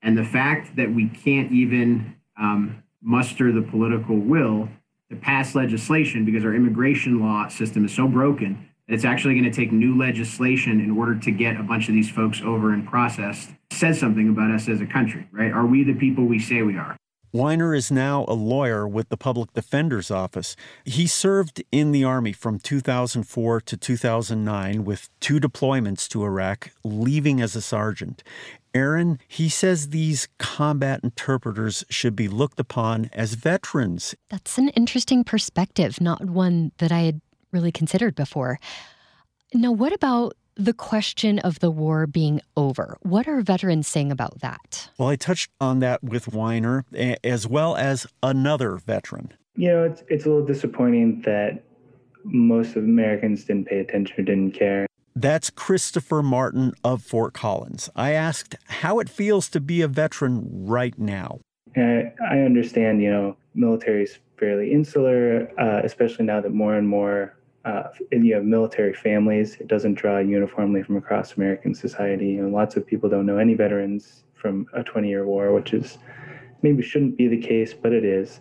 And 0.02 0.18
the 0.18 0.24
fact 0.24 0.76
that 0.76 0.92
we 0.92 1.08
can't 1.08 1.50
even 1.50 2.16
um, 2.38 2.82
muster 3.00 3.52
the 3.52 3.62
political 3.62 4.16
will 4.16 4.68
to 5.08 5.16
pass 5.16 5.54
legislation 5.54 6.24
because 6.24 6.44
our 6.44 6.54
immigration 6.54 7.20
law 7.20 7.48
system 7.48 7.84
is 7.84 7.92
so 7.92 8.06
broken 8.06 8.68
it's 8.92 9.04
actually 9.04 9.34
going 9.34 9.50
to 9.50 9.56
take 9.56 9.72
new 9.72 9.98
legislation 9.98 10.80
in 10.80 10.90
order 10.90 11.18
to 11.18 11.30
get 11.30 11.58
a 11.58 11.62
bunch 11.62 11.88
of 11.88 11.94
these 11.94 12.10
folks 12.10 12.40
over 12.42 12.72
and 12.72 12.86
processed 12.86 13.50
says 13.70 13.98
something 13.98 14.28
about 14.28 14.50
us 14.50 14.68
as 14.68 14.80
a 14.80 14.86
country, 14.86 15.26
right? 15.32 15.50
Are 15.50 15.66
we 15.66 15.82
the 15.82 15.94
people 15.94 16.24
we 16.24 16.38
say 16.38 16.62
we 16.62 16.76
are? 16.76 16.96
Weiner 17.34 17.74
is 17.74 17.90
now 17.90 18.26
a 18.28 18.34
lawyer 18.34 18.86
with 18.86 19.08
the 19.08 19.16
Public 19.16 19.54
Defender's 19.54 20.10
Office. 20.10 20.54
He 20.84 21.06
served 21.06 21.62
in 21.72 21.90
the 21.90 22.04
Army 22.04 22.34
from 22.34 22.58
2004 22.58 23.62
to 23.62 23.76
2009 23.78 24.84
with 24.84 25.08
two 25.18 25.40
deployments 25.40 26.06
to 26.08 26.22
Iraq, 26.24 26.72
leaving 26.84 27.40
as 27.40 27.56
a 27.56 27.62
sergeant. 27.62 28.22
Erin, 28.74 29.18
he 29.26 29.48
says 29.48 29.88
these 29.88 30.28
combat 30.38 31.00
interpreters 31.02 31.86
should 31.88 32.14
be 32.14 32.28
looked 32.28 32.60
upon 32.60 33.08
as 33.14 33.32
veterans. 33.32 34.14
That's 34.28 34.58
an 34.58 34.68
interesting 34.70 35.24
perspective, 35.24 36.02
not 36.02 36.26
one 36.26 36.72
that 36.78 36.92
I 36.92 37.00
had 37.00 37.22
really 37.52 37.72
considered 37.72 38.14
before. 38.14 38.58
Now, 39.54 39.72
what 39.72 39.92
about 39.92 40.34
the 40.56 40.72
question 40.72 41.38
of 41.40 41.60
the 41.60 41.70
war 41.70 42.06
being 42.06 42.40
over. 42.56 42.96
What 43.02 43.26
are 43.26 43.40
veterans 43.40 43.88
saying 43.88 44.12
about 44.12 44.40
that? 44.40 44.90
Well, 44.98 45.08
I 45.08 45.16
touched 45.16 45.50
on 45.60 45.78
that 45.80 46.02
with 46.02 46.32
Weiner, 46.32 46.84
as 47.24 47.46
well 47.46 47.76
as 47.76 48.06
another 48.22 48.76
veteran. 48.76 49.32
You 49.56 49.68
know, 49.68 49.84
it's, 49.84 50.02
it's 50.08 50.24
a 50.24 50.28
little 50.28 50.44
disappointing 50.44 51.22
that 51.22 51.62
most 52.24 52.76
of 52.76 52.84
Americans 52.84 53.44
didn't 53.44 53.66
pay 53.66 53.80
attention 53.80 54.20
or 54.20 54.24
didn't 54.24 54.52
care. 54.52 54.86
That's 55.14 55.50
Christopher 55.50 56.22
Martin 56.22 56.72
of 56.82 57.02
Fort 57.02 57.34
Collins. 57.34 57.90
I 57.94 58.12
asked 58.12 58.54
how 58.66 58.98
it 58.98 59.10
feels 59.10 59.48
to 59.50 59.60
be 59.60 59.82
a 59.82 59.88
veteran 59.88 60.46
right 60.66 60.98
now. 60.98 61.40
I 61.76 62.38
understand, 62.44 63.02
you 63.02 63.10
know, 63.10 63.36
military 63.54 64.04
is 64.04 64.18
fairly 64.38 64.72
insular, 64.72 65.48
uh, 65.58 65.80
especially 65.84 66.24
now 66.24 66.40
that 66.40 66.52
more 66.52 66.74
and 66.74 66.88
more 66.88 67.34
uh, 67.64 67.84
you 68.10 68.34
have 68.34 68.44
military 68.44 68.94
families. 68.94 69.56
It 69.56 69.68
doesn't 69.68 69.94
draw 69.94 70.18
uniformly 70.18 70.82
from 70.82 70.96
across 70.96 71.36
American 71.36 71.74
society. 71.74 72.30
You 72.30 72.42
know, 72.42 72.48
lots 72.48 72.76
of 72.76 72.86
people 72.86 73.08
don't 73.08 73.26
know 73.26 73.38
any 73.38 73.54
veterans 73.54 74.24
from 74.34 74.66
a 74.74 74.82
20-year 74.82 75.24
war, 75.24 75.52
which 75.52 75.72
is 75.72 75.98
maybe 76.62 76.82
shouldn't 76.82 77.16
be 77.16 77.28
the 77.28 77.40
case, 77.40 77.72
but 77.72 77.92
it 77.92 78.04
is. 78.04 78.40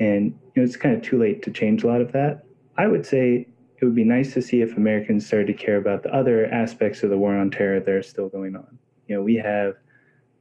And 0.00 0.38
you 0.54 0.62
know, 0.62 0.64
it's 0.64 0.76
kind 0.76 0.94
of 0.94 1.02
too 1.02 1.18
late 1.18 1.42
to 1.44 1.50
change 1.50 1.84
a 1.84 1.86
lot 1.86 2.00
of 2.00 2.12
that. 2.12 2.44
I 2.76 2.86
would 2.86 3.06
say 3.06 3.46
it 3.80 3.84
would 3.84 3.94
be 3.94 4.04
nice 4.04 4.34
to 4.34 4.42
see 4.42 4.60
if 4.60 4.76
Americans 4.76 5.26
started 5.26 5.46
to 5.46 5.52
care 5.52 5.76
about 5.76 6.02
the 6.02 6.12
other 6.14 6.46
aspects 6.46 7.02
of 7.02 7.10
the 7.10 7.18
war 7.18 7.36
on 7.36 7.50
terror 7.50 7.78
that 7.78 7.88
are 7.88 8.02
still 8.02 8.28
going 8.28 8.56
on. 8.56 8.78
You 9.06 9.16
know, 9.16 9.22
we 9.22 9.36
have 9.36 9.74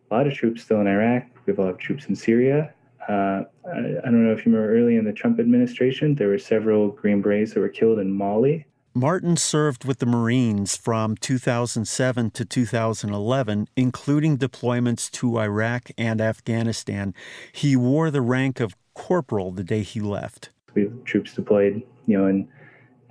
a 0.10 0.16
lot 0.16 0.28
of 0.28 0.34
troops 0.34 0.64
still 0.64 0.82
in 0.82 0.88
Iraq. 0.88 1.24
We 1.46 1.52
have 1.52 1.60
a 1.60 1.62
lot 1.62 1.72
of 1.72 1.78
troops 1.78 2.06
in 2.06 2.16
Syria. 2.16 2.74
Uh, 3.08 3.44
I, 3.66 3.78
I 4.04 4.06
don't 4.06 4.26
know 4.26 4.34
if 4.34 4.46
you 4.46 4.52
remember 4.52 4.76
early 4.76 4.98
in 4.98 5.06
the 5.06 5.14
Trump 5.14 5.40
administration, 5.40 6.16
there 6.16 6.28
were 6.28 6.38
several 6.38 6.90
Green 6.90 7.22
Berets 7.22 7.54
that 7.54 7.60
were 7.60 7.70
killed 7.70 8.00
in 8.00 8.12
Mali. 8.12 8.66
Martin 8.94 9.38
served 9.38 9.86
with 9.86 10.00
the 10.00 10.08
Marines 10.08 10.76
from 10.76 11.16
2007 11.18 12.32
to 12.32 12.44
2011, 12.44 13.68
including 13.76 14.38
deployments 14.38 15.12
to 15.12 15.40
Iraq 15.40 15.92
and 16.00 16.20
Afghanistan. 16.20 17.14
He 17.52 17.76
wore 17.76 18.10
the 18.10 18.22
rank 18.22 18.60
of 18.60 18.76
corporal 18.96 19.52
the 19.52 19.64
day 19.64 19.84
he 19.84 20.00
left. 20.00 20.50
We 20.74 20.84
have 20.84 21.04
troops 21.04 21.36
deployed, 21.36 21.84
you 22.08 22.18
know, 22.18 22.26
in 22.26 22.48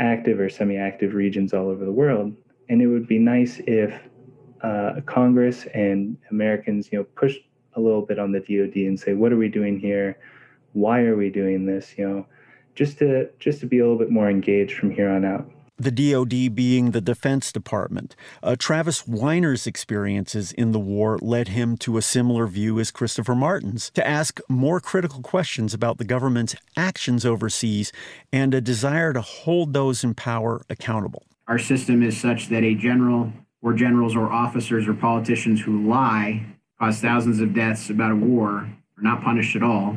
active 0.00 0.40
or 0.40 0.50
semi-active 0.50 1.14
regions 1.14 1.54
all 1.54 1.68
over 1.68 1.84
the 1.84 1.92
world, 1.92 2.34
and 2.68 2.82
it 2.82 2.88
would 2.88 3.06
be 3.06 3.20
nice 3.20 3.60
if 3.66 3.94
uh, 4.62 5.00
Congress 5.06 5.66
and 5.72 6.16
Americans, 6.32 6.88
you 6.90 6.98
know, 6.98 7.04
pushed 7.14 7.40
a 7.76 7.80
little 7.80 8.02
bit 8.02 8.18
on 8.18 8.32
the 8.32 8.40
DoD 8.40 8.76
and 8.76 8.98
say, 8.98 9.14
what 9.14 9.32
are 9.32 9.36
we 9.36 9.48
doing 9.48 9.78
here? 9.78 10.18
Why 10.72 11.00
are 11.02 11.16
we 11.16 11.30
doing 11.30 11.66
this? 11.66 11.94
You 11.96 12.08
know, 12.08 12.26
just 12.74 12.98
to 12.98 13.30
just 13.38 13.60
to 13.60 13.66
be 13.66 13.78
a 13.78 13.82
little 13.82 13.98
bit 13.98 14.10
more 14.10 14.28
engaged 14.28 14.78
from 14.78 14.90
here 14.90 15.08
on 15.08 15.24
out 15.24 15.50
the 15.78 15.90
DoD 15.90 16.54
being 16.54 16.90
the 16.90 17.00
Defense 17.00 17.52
Department. 17.52 18.16
Uh, 18.42 18.56
Travis 18.58 19.06
Weiner's 19.06 19.66
experiences 19.66 20.52
in 20.52 20.72
the 20.72 20.78
war 20.78 21.18
led 21.20 21.48
him 21.48 21.76
to 21.78 21.98
a 21.98 22.02
similar 22.02 22.46
view 22.46 22.80
as 22.80 22.90
Christopher 22.90 23.34
Martin's 23.34 23.90
to 23.90 24.06
ask 24.06 24.40
more 24.48 24.80
critical 24.80 25.20
questions 25.20 25.74
about 25.74 25.98
the 25.98 26.04
government's 26.04 26.56
actions 26.76 27.26
overseas 27.26 27.92
and 28.32 28.54
a 28.54 28.60
desire 28.60 29.12
to 29.12 29.20
hold 29.20 29.72
those 29.72 30.02
in 30.02 30.14
power 30.14 30.64
accountable. 30.70 31.26
Our 31.46 31.58
system 31.58 32.02
is 32.02 32.16
such 32.16 32.48
that 32.48 32.64
a 32.64 32.74
general 32.74 33.32
or 33.62 33.74
generals 33.74 34.16
or 34.16 34.32
officers 34.32 34.88
or 34.88 34.94
politicians 34.94 35.60
who 35.60 35.86
lie, 35.86 36.44
cause 36.78 37.00
thousands 37.00 37.40
of 37.40 37.54
deaths 37.54 37.90
about 37.90 38.12
a 38.12 38.16
war, 38.16 38.50
are 38.98 39.02
not 39.02 39.22
punished 39.22 39.56
at 39.56 39.62
all. 39.62 39.96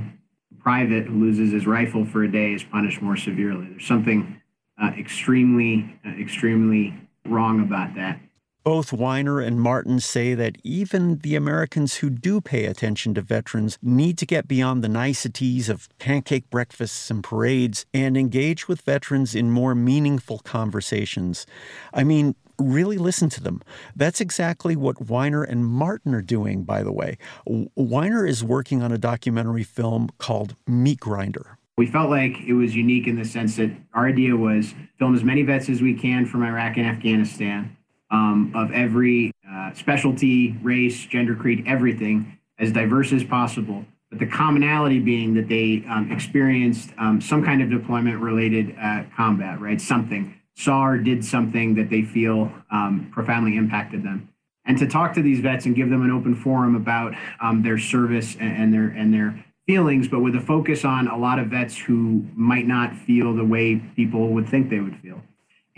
A 0.51 0.61
private 0.61 1.07
who 1.07 1.19
loses 1.19 1.51
his 1.51 1.65
rifle 1.67 2.05
for 2.05 2.23
a 2.23 2.31
day 2.31 2.53
is 2.53 2.63
punished 2.63 3.01
more 3.01 3.17
severely. 3.17 3.67
There's 3.69 3.85
something 3.85 4.41
uh, 4.81 4.91
extremely, 4.97 5.99
uh, 6.05 6.09
extremely 6.19 6.93
wrong 7.25 7.61
about 7.61 7.95
that. 7.95 8.19
Both 8.63 8.91
Weiner 8.91 9.39
and 9.39 9.61
Martin 9.61 10.01
say 10.01 10.33
that 10.33 10.57
even 10.63 11.19
the 11.19 11.35
Americans 11.35 11.95
who 11.95 12.09
do 12.09 12.41
pay 12.41 12.65
attention 12.65 13.13
to 13.13 13.21
veterans 13.21 13.77
need 13.81 14.17
to 14.17 14.25
get 14.25 14.49
beyond 14.49 14.83
the 14.83 14.89
niceties 14.89 15.69
of 15.69 15.87
pancake 15.97 16.49
breakfasts 16.49 17.09
and 17.09 17.23
parades 17.23 17.85
and 17.93 18.17
engage 18.17 18.67
with 18.67 18.81
veterans 18.81 19.33
in 19.33 19.49
more 19.49 19.73
meaningful 19.73 20.39
conversations. 20.39 21.45
I 21.93 22.03
mean, 22.03 22.35
really 22.59 22.97
listen 22.97 23.29
to 23.29 23.41
them. 23.41 23.61
That's 23.95 24.19
exactly 24.19 24.75
what 24.75 25.07
Weiner 25.07 25.41
and 25.43 25.65
Martin 25.65 26.13
are 26.13 26.21
doing, 26.21 26.63
by 26.63 26.83
the 26.83 26.91
way. 26.91 27.17
Weiner 27.45 28.25
is 28.25 28.43
working 28.43 28.83
on 28.83 28.91
a 28.91 28.97
documentary 28.97 29.63
film 29.63 30.09
called 30.17 30.55
Meat 30.67 30.99
Grinder. 30.99 31.57
We 31.77 31.87
felt 31.87 32.09
like 32.09 32.37
it 32.45 32.53
was 32.53 32.75
unique 32.75 33.07
in 33.07 33.15
the 33.15 33.23
sense 33.23 33.55
that 33.55 33.71
our 33.93 34.05
idea 34.05 34.35
was 34.35 34.75
film 34.97 35.15
as 35.15 35.23
many 35.23 35.43
vets 35.43 35.69
as 35.69 35.81
we 35.81 35.93
can 35.93 36.25
from 36.25 36.43
Iraq 36.43 36.75
and 36.75 36.85
Afghanistan, 36.85 37.77
um, 38.11 38.51
of 38.55 38.71
every 38.71 39.31
uh, 39.49 39.73
specialty, 39.73 40.57
race, 40.61 41.05
gender, 41.05 41.35
creed, 41.35 41.63
everything, 41.67 42.37
as 42.57 42.71
diverse 42.71 43.11
as 43.11 43.23
possible. 43.23 43.85
But 44.09 44.19
the 44.19 44.27
commonality 44.27 44.99
being 44.99 45.35
that 45.35 45.47
they 45.47 45.83
um, 45.87 46.11
experienced 46.11 46.91
um, 46.97 47.21
some 47.21 47.43
kind 47.43 47.61
of 47.61 47.69
deployment 47.69 48.19
related 48.19 48.75
uh, 48.81 49.03
combat, 49.15 49.61
right? 49.61 49.79
Something, 49.79 50.35
saw 50.55 50.85
or 50.85 50.97
did 50.97 51.23
something 51.23 51.75
that 51.75 51.89
they 51.89 52.01
feel 52.01 52.51
um, 52.71 53.09
profoundly 53.13 53.55
impacted 53.55 54.03
them. 54.03 54.29
And 54.65 54.77
to 54.79 54.87
talk 54.87 55.13
to 55.13 55.21
these 55.21 55.39
vets 55.39 55.65
and 55.65 55.75
give 55.75 55.89
them 55.89 56.03
an 56.03 56.11
open 56.11 56.35
forum 56.35 56.75
about 56.75 57.13
um, 57.41 57.63
their 57.63 57.77
service 57.77 58.35
and, 58.39 58.55
and 58.55 58.73
their 58.73 58.89
and 58.89 59.13
their 59.13 59.43
feelings, 59.65 60.07
but 60.07 60.19
with 60.19 60.35
a 60.35 60.41
focus 60.41 60.83
on 60.83 61.07
a 61.07 61.17
lot 61.17 61.37
of 61.37 61.47
vets 61.47 61.77
who 61.77 62.25
might 62.35 62.65
not 62.65 62.95
feel 62.95 63.35
the 63.35 63.45
way 63.45 63.75
people 63.95 64.29
would 64.29 64.49
think 64.49 64.69
they 64.69 64.79
would 64.79 64.97
feel. 64.97 65.21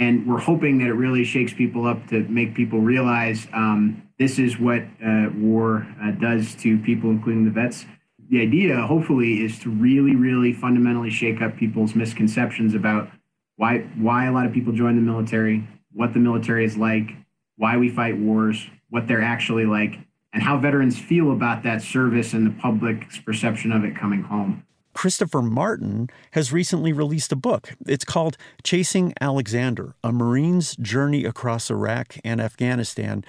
And 0.01 0.27
we're 0.27 0.39
hoping 0.39 0.79
that 0.79 0.87
it 0.87 0.93
really 0.93 1.23
shakes 1.23 1.53
people 1.53 1.85
up 1.85 2.07
to 2.07 2.23
make 2.23 2.55
people 2.55 2.79
realize 2.79 3.47
um, 3.53 4.01
this 4.17 4.39
is 4.39 4.59
what 4.59 4.81
uh, 5.05 5.27
war 5.35 5.87
uh, 6.03 6.09
does 6.09 6.55
to 6.55 6.79
people, 6.79 7.11
including 7.11 7.45
the 7.45 7.51
vets. 7.51 7.85
The 8.29 8.41
idea, 8.41 8.81
hopefully, 8.81 9.43
is 9.43 9.59
to 9.59 9.69
really, 9.69 10.15
really 10.15 10.53
fundamentally 10.53 11.11
shake 11.11 11.39
up 11.43 11.55
people's 11.55 11.93
misconceptions 11.93 12.73
about 12.73 13.09
why 13.57 13.81
why 13.95 14.25
a 14.25 14.31
lot 14.31 14.47
of 14.47 14.53
people 14.53 14.73
join 14.73 14.95
the 14.95 15.03
military, 15.03 15.67
what 15.93 16.13
the 16.13 16.19
military 16.19 16.65
is 16.65 16.75
like, 16.75 17.11
why 17.57 17.77
we 17.77 17.87
fight 17.87 18.17
wars, 18.17 18.67
what 18.89 19.07
they're 19.07 19.21
actually 19.21 19.67
like, 19.67 19.99
and 20.33 20.41
how 20.41 20.57
veterans 20.57 20.97
feel 20.97 21.31
about 21.31 21.61
that 21.61 21.83
service 21.83 22.33
and 22.33 22.47
the 22.47 22.59
public's 22.59 23.19
perception 23.19 23.71
of 23.71 23.83
it 23.83 23.95
coming 23.95 24.23
home. 24.23 24.65
Christopher 24.93 25.41
Martin 25.41 26.09
has 26.31 26.51
recently 26.51 26.93
released 26.93 27.31
a 27.31 27.35
book. 27.35 27.73
It's 27.85 28.05
called 28.05 28.37
Chasing 28.63 29.13
Alexander 29.21 29.95
A 30.03 30.11
Marine's 30.11 30.75
Journey 30.75 31.25
Across 31.25 31.71
Iraq 31.71 32.17
and 32.23 32.41
Afghanistan. 32.41 33.23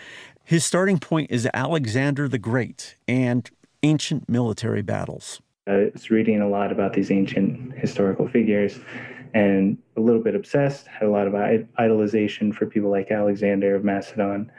His 0.45 0.65
starting 0.65 0.99
point 0.99 1.31
is 1.31 1.49
Alexander 1.55 2.29
the 2.29 2.39
Great 2.39 2.97
and 3.07 3.49
ancient 3.83 4.29
military 4.29 4.83
battles. 4.83 5.41
I 5.67 5.91
was 5.93 6.11
reading 6.11 6.41
a 6.41 6.49
lot 6.49 6.73
about 6.73 6.93
these 6.93 7.11
ancient 7.11 7.79
historical 7.79 8.29
figures 8.29 8.81
and 9.35 9.79
a 9.97 10.01
little 10.01 10.21
bit 10.21 10.35
obsessed, 10.35 10.87
had 10.89 11.09
a 11.09 11.11
lot 11.11 11.27
of 11.27 11.33
idolization 11.33 12.53
for 12.53 12.67
people 12.67 12.91
like 12.91 13.11
Alexander 13.11 13.75
of 13.75 13.85
Macedon 13.85 14.51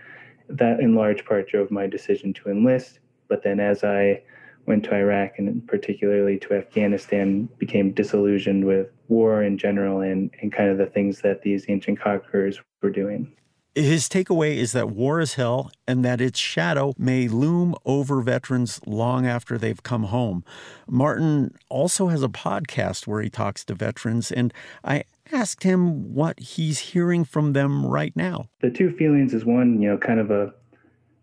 that 0.50 0.80
in 0.80 0.96
large 0.96 1.26
part 1.26 1.48
drove 1.48 1.70
my 1.70 1.86
decision 1.86 2.34
to 2.34 2.50
enlist. 2.50 3.00
But 3.28 3.44
then 3.44 3.60
as 3.60 3.84
I 3.84 4.24
went 4.66 4.84
to 4.86 4.96
Iraq 4.96 5.34
and 5.38 5.66
particularly 5.68 6.40
to 6.40 6.54
Afghanistan, 6.54 7.50
became 7.58 7.92
disillusioned 7.92 8.66
with 8.66 8.88
war 9.08 9.44
in 9.44 9.58
general 9.58 10.02
and, 10.02 10.32
and 10.42 10.52
kind 10.52 10.70
of 10.70 10.78
the 10.78 10.86
things 10.86 11.22
that 11.22 11.42
these 11.42 11.66
ancient 11.68 12.00
conquerors 12.00 12.60
were 12.82 12.90
doing. 12.90 13.32
His 13.76 14.08
takeaway 14.08 14.58
is 14.58 14.72
that 14.74 14.92
war 14.92 15.20
is 15.20 15.34
hell 15.34 15.72
and 15.88 16.06
that 16.06 16.22
its 16.22 16.38
shadow 16.38 16.94
may 16.96 17.28
loom 17.28 17.74
over 17.86 18.22
veterans 18.22 18.80
long 18.86 19.26
after 19.26 19.58
they've 19.58 19.82
come 19.82 20.04
home. 20.04 20.44
Martin 20.88 21.56
also 21.70 22.10
has 22.10 22.22
a 22.22 22.30
podcast 22.30 23.08
where 23.08 23.22
he 23.22 23.32
talks 23.32 23.66
to 23.66 23.74
veterans, 23.74 24.32
and 24.32 24.54
I 24.84 25.06
asked 25.32 25.64
him 25.64 26.14
what 26.14 26.40
he's 26.40 26.80
hearing 26.80 27.26
from 27.26 27.54
them 27.54 27.84
right 27.84 28.16
now. 28.16 28.46
The 28.62 28.70
two 28.70 28.92
feelings 28.92 29.34
is 29.34 29.44
one, 29.44 29.82
you 29.82 29.90
know, 29.90 29.98
kind 29.98 30.20
of 30.20 30.30
a 30.30 30.54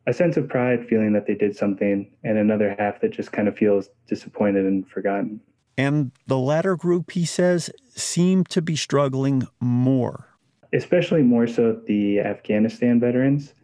a 0.06 0.12
sense 0.12 0.36
of 0.36 0.48
pride 0.48 0.86
feeling 0.88 1.12
that 1.12 1.26
they 1.26 1.34
did 1.34 1.56
something 1.56 2.10
and 2.24 2.38
another 2.38 2.74
half 2.78 3.00
that 3.00 3.12
just 3.12 3.32
kind 3.32 3.48
of 3.48 3.56
feels 3.56 3.88
disappointed 4.06 4.64
and 4.64 4.88
forgotten. 4.88 5.40
And 5.76 6.12
the 6.26 6.38
latter 6.38 6.76
group, 6.76 7.12
he 7.12 7.24
says, 7.24 7.70
seem 7.90 8.44
to 8.44 8.60
be 8.60 8.76
struggling 8.76 9.46
more. 9.60 10.26
Especially 10.72 11.22
more 11.22 11.46
so 11.46 11.80
the 11.86 12.20
Afghanistan 12.20 13.00
veterans 13.00 13.54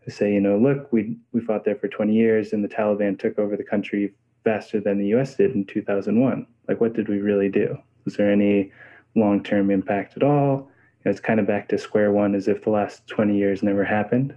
who 0.00 0.10
say, 0.10 0.32
you 0.32 0.40
know, 0.40 0.58
look, 0.58 0.92
we 0.92 1.16
we 1.32 1.40
fought 1.40 1.64
there 1.64 1.76
for 1.76 1.88
20 1.88 2.14
years 2.14 2.52
and 2.52 2.64
the 2.64 2.68
Taliban 2.68 3.18
took 3.18 3.38
over 3.38 3.56
the 3.56 3.64
country 3.64 4.14
faster 4.44 4.80
than 4.80 4.98
the 4.98 5.08
US 5.16 5.34
did 5.34 5.54
in 5.54 5.64
2001. 5.64 6.46
Like 6.68 6.80
what 6.80 6.94
did 6.94 7.08
we 7.08 7.18
really 7.18 7.48
do? 7.48 7.76
Was 8.04 8.16
there 8.16 8.30
any 8.30 8.72
long 9.16 9.42
term 9.42 9.70
impact 9.70 10.16
at 10.16 10.22
all. 10.22 10.70
It's 11.04 11.20
kind 11.20 11.40
of 11.40 11.46
back 11.46 11.68
to 11.68 11.78
square 11.78 12.12
one 12.12 12.34
as 12.34 12.48
if 12.48 12.62
the 12.64 12.70
last 12.70 13.06
20 13.06 13.36
years 13.36 13.62
never 13.62 13.84
happened. 13.84 14.36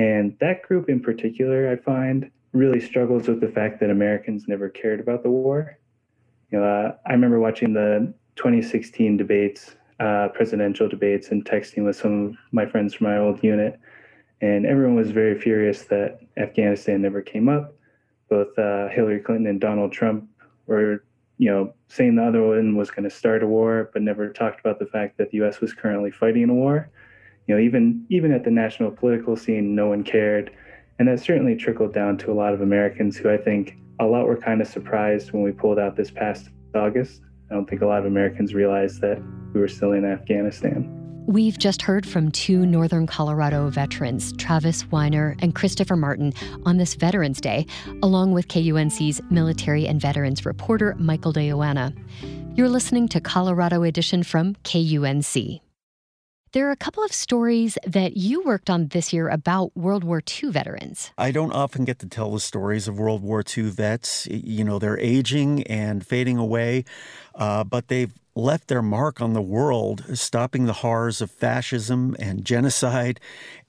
And 0.00 0.34
that 0.40 0.62
group 0.62 0.88
in 0.88 1.00
particular, 1.00 1.70
I 1.70 1.76
find, 1.76 2.30
really 2.52 2.80
struggles 2.80 3.28
with 3.28 3.40
the 3.40 3.48
fact 3.48 3.80
that 3.80 3.90
Americans 3.90 4.48
never 4.48 4.70
cared 4.70 4.98
about 4.98 5.22
the 5.22 5.30
war. 5.30 5.78
You 6.50 6.58
know, 6.58 6.64
uh, 6.64 6.94
I 7.06 7.12
remember 7.12 7.38
watching 7.38 7.74
the 7.74 8.14
2016 8.36 9.18
debates, 9.18 9.76
uh, 10.00 10.28
presidential 10.32 10.88
debates, 10.88 11.28
and 11.28 11.44
texting 11.44 11.84
with 11.84 11.96
some 11.96 12.28
of 12.28 12.36
my 12.50 12.64
friends 12.64 12.94
from 12.94 13.08
my 13.08 13.18
old 13.18 13.44
unit. 13.44 13.78
And 14.40 14.64
everyone 14.64 14.96
was 14.96 15.10
very 15.10 15.38
furious 15.38 15.82
that 15.84 16.20
Afghanistan 16.38 17.02
never 17.02 17.20
came 17.20 17.50
up. 17.50 17.74
Both 18.30 18.58
uh, 18.58 18.88
Hillary 18.88 19.20
Clinton 19.20 19.48
and 19.48 19.60
Donald 19.60 19.92
Trump 19.92 20.24
were 20.66 21.04
you 21.36 21.50
know, 21.50 21.74
saying 21.88 22.16
the 22.16 22.24
other 22.24 22.42
one 22.42 22.74
was 22.74 22.90
going 22.90 23.04
to 23.04 23.14
start 23.14 23.42
a 23.42 23.46
war, 23.46 23.90
but 23.92 24.00
never 24.00 24.32
talked 24.32 24.60
about 24.60 24.78
the 24.78 24.86
fact 24.86 25.18
that 25.18 25.30
the 25.30 25.38
U.S. 25.38 25.60
was 25.60 25.74
currently 25.74 26.10
fighting 26.10 26.48
a 26.48 26.54
war. 26.54 26.90
You 27.46 27.56
know, 27.56 27.60
even 27.60 28.06
even 28.10 28.32
at 28.32 28.44
the 28.44 28.50
national 28.50 28.90
political 28.90 29.36
scene, 29.36 29.74
no 29.74 29.88
one 29.88 30.04
cared, 30.04 30.50
and 30.98 31.08
that 31.08 31.20
certainly 31.20 31.56
trickled 31.56 31.92
down 31.92 32.18
to 32.18 32.30
a 32.30 32.34
lot 32.34 32.54
of 32.54 32.60
Americans 32.60 33.16
who 33.16 33.30
I 33.30 33.36
think 33.36 33.76
a 33.98 34.04
lot 34.04 34.26
were 34.26 34.36
kind 34.36 34.60
of 34.60 34.68
surprised 34.68 35.32
when 35.32 35.42
we 35.42 35.52
pulled 35.52 35.78
out 35.78 35.96
this 35.96 36.10
past 36.10 36.50
August. 36.74 37.22
I 37.50 37.54
don't 37.54 37.68
think 37.68 37.82
a 37.82 37.86
lot 37.86 37.98
of 37.98 38.06
Americans 38.06 38.54
realized 38.54 39.00
that 39.00 39.20
we 39.52 39.60
were 39.60 39.68
still 39.68 39.92
in 39.92 40.04
Afghanistan. 40.04 40.96
We've 41.26 41.58
just 41.58 41.82
heard 41.82 42.06
from 42.06 42.32
two 42.32 42.66
Northern 42.66 43.06
Colorado 43.06 43.68
veterans, 43.68 44.32
Travis 44.36 44.90
Weiner 44.90 45.36
and 45.40 45.54
Christopher 45.54 45.96
Martin, 45.96 46.32
on 46.64 46.78
this 46.78 46.94
Veterans 46.94 47.40
Day, 47.40 47.66
along 48.02 48.32
with 48.32 48.48
KUNC's 48.48 49.20
military 49.30 49.86
and 49.86 50.00
veterans 50.00 50.44
reporter 50.44 50.96
Michael 50.98 51.32
de 51.32 51.44
Yoanna. 51.44 51.94
You're 52.54 52.68
listening 52.68 53.06
to 53.08 53.20
Colorado 53.20 53.84
Edition 53.84 54.22
from 54.22 54.56
KUNC. 54.64 55.60
There 56.52 56.66
are 56.66 56.72
a 56.72 56.76
couple 56.76 57.04
of 57.04 57.12
stories 57.12 57.78
that 57.86 58.16
you 58.16 58.42
worked 58.42 58.68
on 58.68 58.88
this 58.88 59.12
year 59.12 59.28
about 59.28 59.70
World 59.76 60.02
War 60.02 60.20
II 60.20 60.50
veterans. 60.50 61.12
I 61.16 61.30
don't 61.30 61.52
often 61.52 61.84
get 61.84 62.00
to 62.00 62.08
tell 62.08 62.32
the 62.32 62.40
stories 62.40 62.88
of 62.88 62.98
World 62.98 63.22
War 63.22 63.44
II 63.56 63.70
vets. 63.70 64.26
You 64.26 64.64
know, 64.64 64.80
they're 64.80 64.98
aging 64.98 65.62
and 65.68 66.04
fading 66.04 66.38
away, 66.38 66.86
uh, 67.40 67.64
but 67.64 67.88
they've 67.88 68.12
left 68.36 68.68
their 68.68 68.82
mark 68.82 69.20
on 69.20 69.32
the 69.32 69.42
world, 69.42 70.04
stopping 70.16 70.66
the 70.66 70.72
horrors 70.74 71.20
of 71.20 71.30
fascism 71.30 72.14
and 72.18 72.44
genocide. 72.44 73.18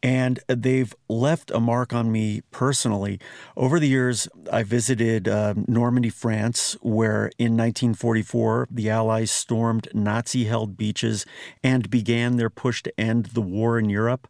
And 0.03 0.39
they've 0.47 0.93
left 1.09 1.51
a 1.51 1.59
mark 1.59 1.93
on 1.93 2.11
me 2.11 2.41
personally. 2.51 3.19
Over 3.55 3.79
the 3.79 3.87
years, 3.87 4.27
I 4.51 4.63
visited 4.63 5.27
uh, 5.27 5.53
Normandy, 5.67 6.09
France, 6.09 6.75
where 6.81 7.31
in 7.37 7.57
1944 7.57 8.67
the 8.71 8.89
Allies 8.89 9.31
stormed 9.31 9.87
Nazi 9.93 10.45
held 10.45 10.77
beaches 10.77 11.25
and 11.63 11.89
began 11.89 12.37
their 12.37 12.49
push 12.49 12.83
to 12.83 12.99
end 12.99 13.27
the 13.27 13.41
war 13.41 13.77
in 13.79 13.89
Europe. 13.89 14.27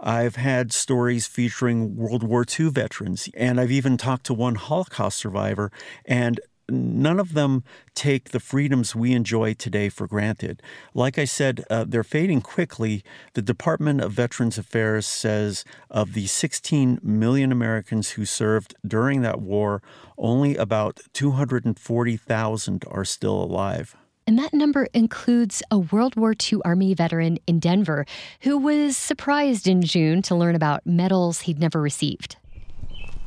I've 0.00 0.36
had 0.36 0.72
stories 0.72 1.26
featuring 1.26 1.96
World 1.96 2.24
War 2.24 2.44
II 2.48 2.70
veterans, 2.70 3.28
and 3.34 3.60
I've 3.60 3.70
even 3.70 3.96
talked 3.96 4.26
to 4.26 4.34
one 4.34 4.56
Holocaust 4.56 5.18
survivor. 5.18 5.70
And 6.04 6.40
none 6.72 7.20
of 7.20 7.34
them 7.34 7.62
take 7.94 8.30
the 8.30 8.40
freedoms 8.40 8.94
we 8.94 9.12
enjoy 9.12 9.54
today 9.54 9.88
for 9.88 10.06
granted. 10.06 10.62
Like 10.94 11.18
I 11.18 11.24
said, 11.24 11.64
uh, 11.70 11.84
they're 11.86 12.02
fading 12.02 12.40
quickly. 12.40 13.04
The 13.34 13.42
Department 13.42 14.00
of 14.00 14.12
Veterans 14.12 14.58
Affairs 14.58 15.06
says 15.06 15.64
of 15.90 16.14
the 16.14 16.26
16 16.26 17.00
million 17.02 17.52
Americans 17.52 18.10
who 18.10 18.24
served 18.24 18.74
during 18.86 19.22
that 19.22 19.40
war, 19.40 19.82
only 20.18 20.56
about 20.56 21.00
240,000 21.12 22.84
are 22.90 23.04
still 23.04 23.42
alive. 23.42 23.96
And 24.26 24.38
that 24.38 24.54
number 24.54 24.86
includes 24.94 25.62
a 25.70 25.78
World 25.78 26.16
War 26.16 26.32
II 26.32 26.60
Army 26.64 26.94
veteran 26.94 27.38
in 27.46 27.58
Denver 27.58 28.06
who 28.42 28.56
was 28.56 28.96
surprised 28.96 29.66
in 29.66 29.82
June 29.82 30.22
to 30.22 30.34
learn 30.34 30.54
about 30.54 30.86
medals 30.86 31.42
he'd 31.42 31.58
never 31.58 31.80
received. 31.80 32.36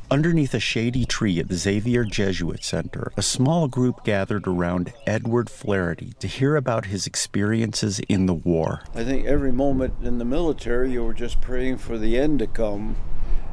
Underneath 0.08 0.54
a 0.54 0.60
shady 0.60 1.04
tree 1.04 1.40
at 1.40 1.48
the 1.48 1.56
Xavier 1.56 2.04
Jesuit 2.04 2.62
Center, 2.62 3.10
a 3.16 3.22
small 3.22 3.66
group 3.66 4.04
gathered 4.04 4.46
around 4.46 4.92
Edward 5.04 5.50
Flaherty 5.50 6.12
to 6.20 6.28
hear 6.28 6.54
about 6.54 6.86
his 6.86 7.08
experiences 7.08 7.98
in 8.08 8.26
the 8.26 8.34
war. 8.34 8.82
I 8.94 9.02
think 9.02 9.26
every 9.26 9.50
moment 9.50 9.94
in 10.02 10.18
the 10.18 10.24
military, 10.24 10.92
you 10.92 11.02
were 11.02 11.12
just 11.12 11.40
praying 11.40 11.78
for 11.78 11.98
the 11.98 12.16
end 12.16 12.38
to 12.38 12.46
come, 12.46 12.94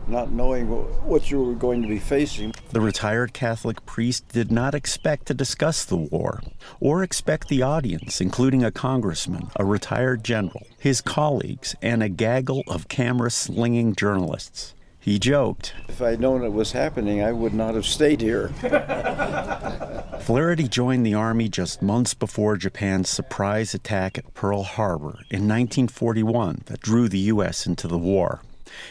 not 0.07 0.31
knowing 0.31 0.67
what 0.67 1.31
you 1.31 1.41
were 1.41 1.55
going 1.55 1.81
to 1.81 1.87
be 1.87 1.97
facing. 1.97 2.53
The 2.69 2.81
retired 2.81 3.33
Catholic 3.33 3.83
priest 3.87 4.27
did 4.27 4.51
not 4.51 4.75
expect 4.75 5.25
to 5.27 5.33
discuss 5.33 5.83
the 5.83 5.97
war 5.97 6.39
or 6.79 7.01
expect 7.01 7.47
the 7.47 7.63
audience, 7.63 8.21
including 8.21 8.63
a 8.63 8.71
congressman, 8.71 9.49
a 9.55 9.65
retired 9.65 10.23
general, 10.23 10.67
his 10.77 11.01
colleagues, 11.01 11.75
and 11.81 12.03
a 12.03 12.09
gaggle 12.09 12.61
of 12.67 12.89
camera 12.89 13.31
slinging 13.31 13.95
journalists. 13.95 14.75
He 15.03 15.19
joked. 15.19 15.73
If 15.89 16.01
I'd 16.01 16.21
known 16.21 16.45
it 16.45 16.53
was 16.53 16.71
happening, 16.71 17.21
I 17.21 17.33
would 17.33 17.53
not 17.53 17.75
have 17.75 17.85
stayed 17.85 18.21
here. 18.21 18.47
Flaherty 20.21 20.69
joined 20.69 21.05
the 21.05 21.13
Army 21.13 21.49
just 21.49 21.81
months 21.81 22.13
before 22.13 22.55
Japan's 22.55 23.09
surprise 23.09 23.73
attack 23.73 24.17
at 24.17 24.33
Pearl 24.33 24.63
Harbor 24.63 25.19
in 25.29 25.49
1941 25.49 26.61
that 26.67 26.79
drew 26.79 27.09
the 27.09 27.19
U.S. 27.19 27.67
into 27.67 27.85
the 27.89 27.97
war. 27.97 28.43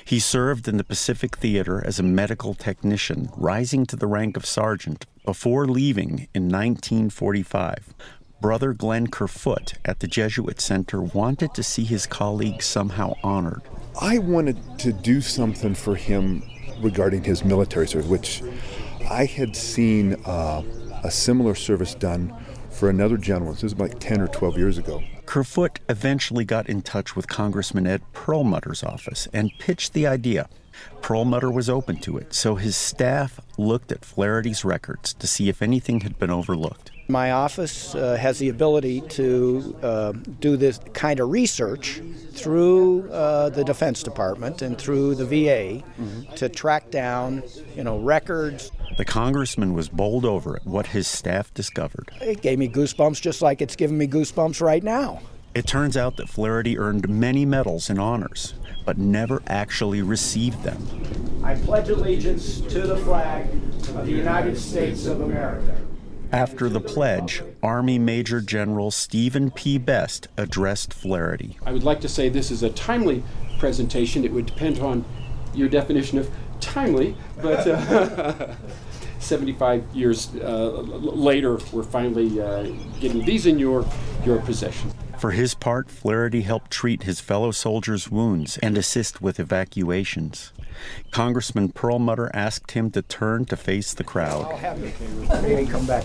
He 0.05 0.19
served 0.19 0.69
in 0.69 0.77
the 0.77 0.85
Pacific 0.85 1.39
Theater 1.39 1.83
as 1.83 1.99
a 1.99 2.03
medical 2.03 2.53
technician, 2.53 3.31
rising 3.35 3.87
to 3.87 3.97
the 3.97 4.07
rank 4.07 4.37
of 4.37 4.45
sergeant 4.45 5.07
before 5.25 5.67
leaving 5.67 6.29
in 6.35 6.51
1945. 6.51 7.95
Brother 8.43 8.73
Glenn 8.73 9.07
Kerfoot 9.07 9.75
at 9.85 10.01
the 10.01 10.09
Jesuit 10.09 10.61
Center 10.61 11.01
wanted 11.01 11.55
to 11.55 11.63
see 11.63 11.85
his 11.85 12.07
colleague 12.07 12.61
somehow 12.61 13.15
honored. 13.23 13.63
I 14.01 14.19
wanted 14.19 14.59
to 14.81 14.93
do 14.93 15.21
something 15.21 15.77
for 15.77 15.95
him 15.95 16.43
regarding 16.81 17.23
his 17.23 17.45
military 17.45 17.87
service, 17.87 18.09
which 18.09 18.43
I 19.09 19.27
had 19.27 19.55
seen 19.55 20.15
uh, 20.25 20.65
a 21.05 21.11
similar 21.11 21.55
service 21.55 21.95
done 21.95 22.35
for 22.69 22.91
another 22.91 23.17
gentleman. 23.17 23.55
This 23.55 23.63
was 23.63 23.79
like 23.79 24.01
10 24.01 24.21
or 24.21 24.27
12 24.27 24.59
years 24.59 24.77
ago. 24.77 25.05
Kerfoot 25.25 25.79
eventually 25.89 26.45
got 26.45 26.69
in 26.69 26.83
touch 26.83 27.15
with 27.15 27.29
Congressman 27.29 27.87
Ed 27.87 28.03
Perlmutter's 28.13 28.83
office 28.83 29.29
and 29.33 29.53
pitched 29.61 29.93
the 29.93 30.09
idea. 30.09 30.49
Perlmutter 31.01 31.51
was 31.51 31.71
open 31.71 31.99
to 31.99 32.19
it, 32.19 32.35
so 32.35 32.57
his 32.57 32.77
staff 32.77 33.39
looked 33.57 33.93
at 33.93 34.05
Flaherty's 34.05 34.65
records 34.65 35.15
to 35.15 35.29
see 35.29 35.49
if 35.49 35.63
anything 35.63 36.01
had 36.01 36.19
been 36.19 36.31
overlooked. 36.31 36.92
My 37.09 37.33
office 37.33 37.95
uh, 37.95 38.17
has 38.17 38.39
the 38.39 38.49
ability 38.49 39.01
to 39.01 39.77
uh, 39.83 40.13
do 40.13 40.57
this 40.57 40.79
kind 40.93 41.21
of 41.21 41.31
research 41.31 42.01
through 42.33 43.11
uh, 43.11 43.49
the 43.49 43.65
Defense 43.65 44.03
Department 44.03 44.63
and 44.63 44.79
through 44.79 45.17
the 45.17 45.27
VA 45.27 45.83
mm-hmm. 45.83 46.33
to 46.35 46.49
track 46.49 46.91
down, 46.91 47.43
you 47.77 47.83
know, 47.83 47.99
records. 47.99 48.71
The 48.99 49.05
congressman 49.05 49.75
was 49.75 49.89
bowled 49.89 50.25
over 50.25 50.57
at 50.57 50.67
what 50.67 50.87
his 50.87 51.09
staff 51.09 51.53
discovered. 51.55 52.11
It 52.21 52.41
gave 52.41 52.59
me 52.59 52.69
goosebumps 52.69 53.21
just 53.21 53.43
like 53.43 53.61
it's 53.61 53.77
giving 53.77 53.99
me 53.99 54.07
goosebumps 54.07 54.61
right 54.61 54.83
now. 54.83 55.21
It 55.55 55.67
turns 55.67 55.97
out 55.97 56.17
that 56.17 56.29
Flaherty 56.29 56.79
earned 56.79 57.09
many 57.09 57.45
medals 57.45 57.91
and 57.91 58.01
honors, 58.01 58.55
but 58.87 58.97
never 58.97 59.43
actually 59.49 60.03
received 60.03 60.63
them. 60.63 61.43
I 61.45 61.57
pledge 61.57 61.91
allegiance 61.91 62.61
to 62.61 62.81
the 62.81 62.97
flag 62.99 63.49
of 63.89 64.07
the 64.07 64.13
United 64.13 64.57
States 64.57 65.07
of 65.07 65.21
America 65.21 65.77
after 66.33 66.69
the 66.69 66.81
pledge, 66.81 67.43
Army 67.63 67.99
Major 67.99 68.41
General 68.41 68.91
Stephen 68.91 69.51
P. 69.51 69.79
Best 69.79 70.29
addressed 70.37 70.93
Flaherty. 70.93 71.59
I 71.65 71.73
would 71.73 71.85
like 71.85 72.01
to 72.01 72.09
say 72.09 72.29
this 72.29 72.51
is 72.51 72.63
a 72.63 72.71
timely 72.71 73.23
presentation. 73.59 74.25
It 74.25 74.33
would 74.33 74.47
depend 74.47 74.79
on 74.81 75.05
your 75.55 75.69
definition 75.69 76.19
of 76.19 76.31
timely, 76.61 77.17
but 77.41 77.67
uh, 77.67 78.55
75 79.19 79.85
years 79.95 80.35
uh, 80.37 80.71
later, 80.71 81.59
we're 81.73 81.83
finally 81.83 82.41
uh, 82.41 82.63
getting 83.01 83.25
these 83.25 83.47
in 83.47 83.59
your, 83.59 83.87
your 84.25 84.41
possession. 84.41 84.92
For 85.23 85.31
his 85.31 85.55
part, 85.55 85.89
Flaherty 85.89 86.41
helped 86.41 86.73
treat 86.73 87.05
his 87.05 87.21
fellow 87.21 87.53
soldiers' 87.53 88.11
wounds 88.11 88.59
and 88.59 88.77
assist 88.77 89.23
with 89.23 89.39
evacuations. 89.39 90.53
Congressman 91.13 91.69
Perlmutter 91.69 92.29
asked 92.35 92.73
him 92.73 92.91
to 92.91 93.03
turn 93.03 93.45
to 93.45 93.57
face 93.57 93.95
the 93.95 94.03
crowd. 94.03 94.51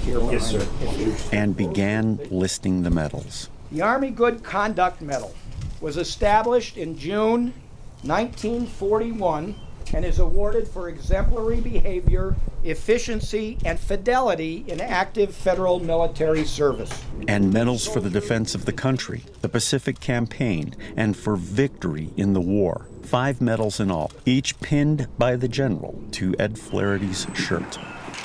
Yes. 0.05 1.29
And 1.33 1.57
began 1.57 2.19
listing 2.29 2.83
the 2.83 2.91
medals. 2.91 3.49
The 3.71 3.81
Army 3.81 4.11
Good 4.11 4.43
Conduct 4.43 5.01
Medal 5.01 5.33
was 5.81 5.97
established 5.97 6.77
in 6.77 6.95
June 6.95 7.55
1941 8.03 9.55
and 9.93 10.05
is 10.05 10.19
awarded 10.19 10.67
for 10.67 10.89
exemplary 10.89 11.61
behavior, 11.61 12.35
efficiency, 12.63 13.57
and 13.65 13.79
fidelity 13.79 14.65
in 14.67 14.81
active 14.81 15.33
federal 15.33 15.79
military 15.79 16.45
service. 16.45 17.03
And 17.27 17.53
medals 17.53 17.87
for 17.87 17.99
the 17.99 18.09
defense 18.09 18.55
of 18.55 18.65
the 18.65 18.73
country, 18.73 19.23
the 19.41 19.49
Pacific 19.49 19.99
Campaign, 19.99 20.75
and 20.95 21.15
for 21.15 21.35
victory 21.35 22.11
in 22.17 22.33
the 22.33 22.41
war 22.41 22.87
five 23.07 23.39
medals 23.39 23.79
in 23.79 23.89
all, 23.89 24.11
each 24.25 24.59
pinned 24.59 25.07
by 25.17 25.35
the 25.37 25.47
general 25.47 26.03
to 26.11 26.35
Ed 26.37 26.59
Flaherty's 26.59 27.25
shirt. 27.33 27.79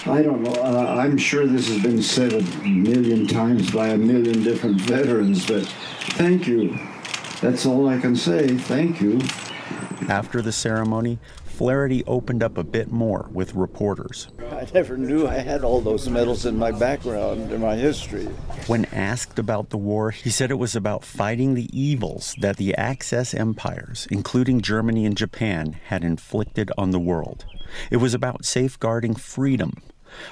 I 0.06 0.22
don't 0.22 0.42
know. 0.42 0.52
Uh, 0.54 0.96
I'm 0.98 1.16
sure 1.16 1.46
this 1.46 1.68
has 1.68 1.80
been 1.80 2.02
said 2.02 2.32
a 2.32 2.42
million 2.66 3.28
times 3.28 3.70
by 3.70 3.88
a 3.88 3.96
million 3.96 4.42
different 4.42 4.80
veterans, 4.80 5.46
but 5.46 5.64
thank 6.16 6.48
you. 6.48 6.76
That's 7.40 7.64
all 7.64 7.88
I 7.88 7.98
can 7.98 8.16
say. 8.16 8.56
Thank 8.56 9.00
you. 9.00 9.20
After 10.08 10.42
the 10.42 10.52
ceremony, 10.52 11.18
Flaherty 11.44 12.02
opened 12.06 12.42
up 12.42 12.58
a 12.58 12.64
bit 12.64 12.90
more 12.90 13.28
with 13.32 13.54
reporters. 13.54 14.28
I 14.40 14.66
never 14.74 14.96
knew 14.96 15.28
I 15.28 15.38
had 15.38 15.62
all 15.62 15.80
those 15.80 16.08
medals 16.08 16.46
in 16.46 16.58
my 16.58 16.72
background, 16.72 17.52
in 17.52 17.60
my 17.60 17.76
history. 17.76 18.24
When 18.66 18.86
asked 18.86 19.38
about 19.38 19.70
the 19.70 19.78
war, 19.78 20.10
he 20.10 20.30
said 20.30 20.50
it 20.50 20.58
was 20.58 20.74
about 20.74 21.04
fighting 21.04 21.54
the 21.54 21.68
evils 21.78 22.34
that 22.40 22.56
the 22.56 22.74
Axis 22.74 23.34
empires, 23.34 24.08
including 24.10 24.60
Germany 24.60 25.06
and 25.06 25.16
Japan, 25.16 25.78
had 25.86 26.02
inflicted 26.02 26.72
on 26.76 26.90
the 26.90 26.98
world. 26.98 27.44
It 27.90 27.98
was 27.98 28.14
about 28.14 28.44
safeguarding 28.44 29.14
freedom. 29.14 29.74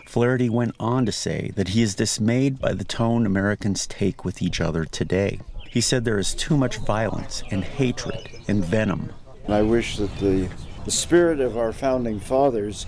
Flaherty 0.06 0.48
went 0.48 0.74
on 0.80 1.06
to 1.06 1.12
say 1.12 1.52
that 1.54 1.68
he 1.68 1.82
is 1.82 1.94
dismayed 1.94 2.58
by 2.58 2.72
the 2.72 2.84
tone 2.84 3.24
Americans 3.24 3.86
take 3.86 4.24
with 4.24 4.42
each 4.42 4.60
other 4.60 4.84
today. 4.84 5.40
He 5.70 5.80
said 5.80 6.04
there 6.04 6.18
is 6.18 6.34
too 6.34 6.56
much 6.56 6.78
violence 6.78 7.44
and 7.50 7.62
hatred 7.62 8.28
and 8.48 8.64
venom. 8.64 9.12
I 9.48 9.62
wish 9.62 9.96
that 9.96 10.14
the 10.18 10.48
the 10.84 10.90
spirit 10.90 11.40
of 11.40 11.58
our 11.58 11.72
founding 11.72 12.20
fathers 12.20 12.86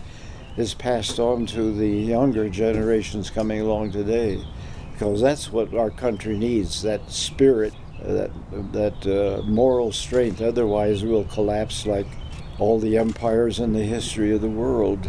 is 0.57 0.75
passed 0.75 1.19
on 1.19 1.47
to 1.47 1.73
the 1.73 1.89
younger 1.89 2.49
generations 2.49 3.31
coming 3.31 3.61
along 3.61 3.93
today 3.93 4.43
because 4.93 5.21
that's 5.21 5.53
what 5.53 5.75
our 5.75 5.91
country 5.91 6.39
needs 6.39 6.83
that 6.83 7.11
spirit 7.11 7.75
that 8.03 8.31
that 8.73 9.07
uh, 9.07 9.43
moral 9.43 9.93
strength. 9.93 10.41
Otherwise 10.41 11.05
we'll 11.05 11.25
collapse 11.25 11.87
like 11.87 12.07
all 12.59 12.79
the 12.79 12.97
empires 12.97 13.59
in 13.59 13.73
the 13.73 13.83
history 13.83 14.33
of 14.33 14.41
the 14.41 14.49
world 14.49 15.09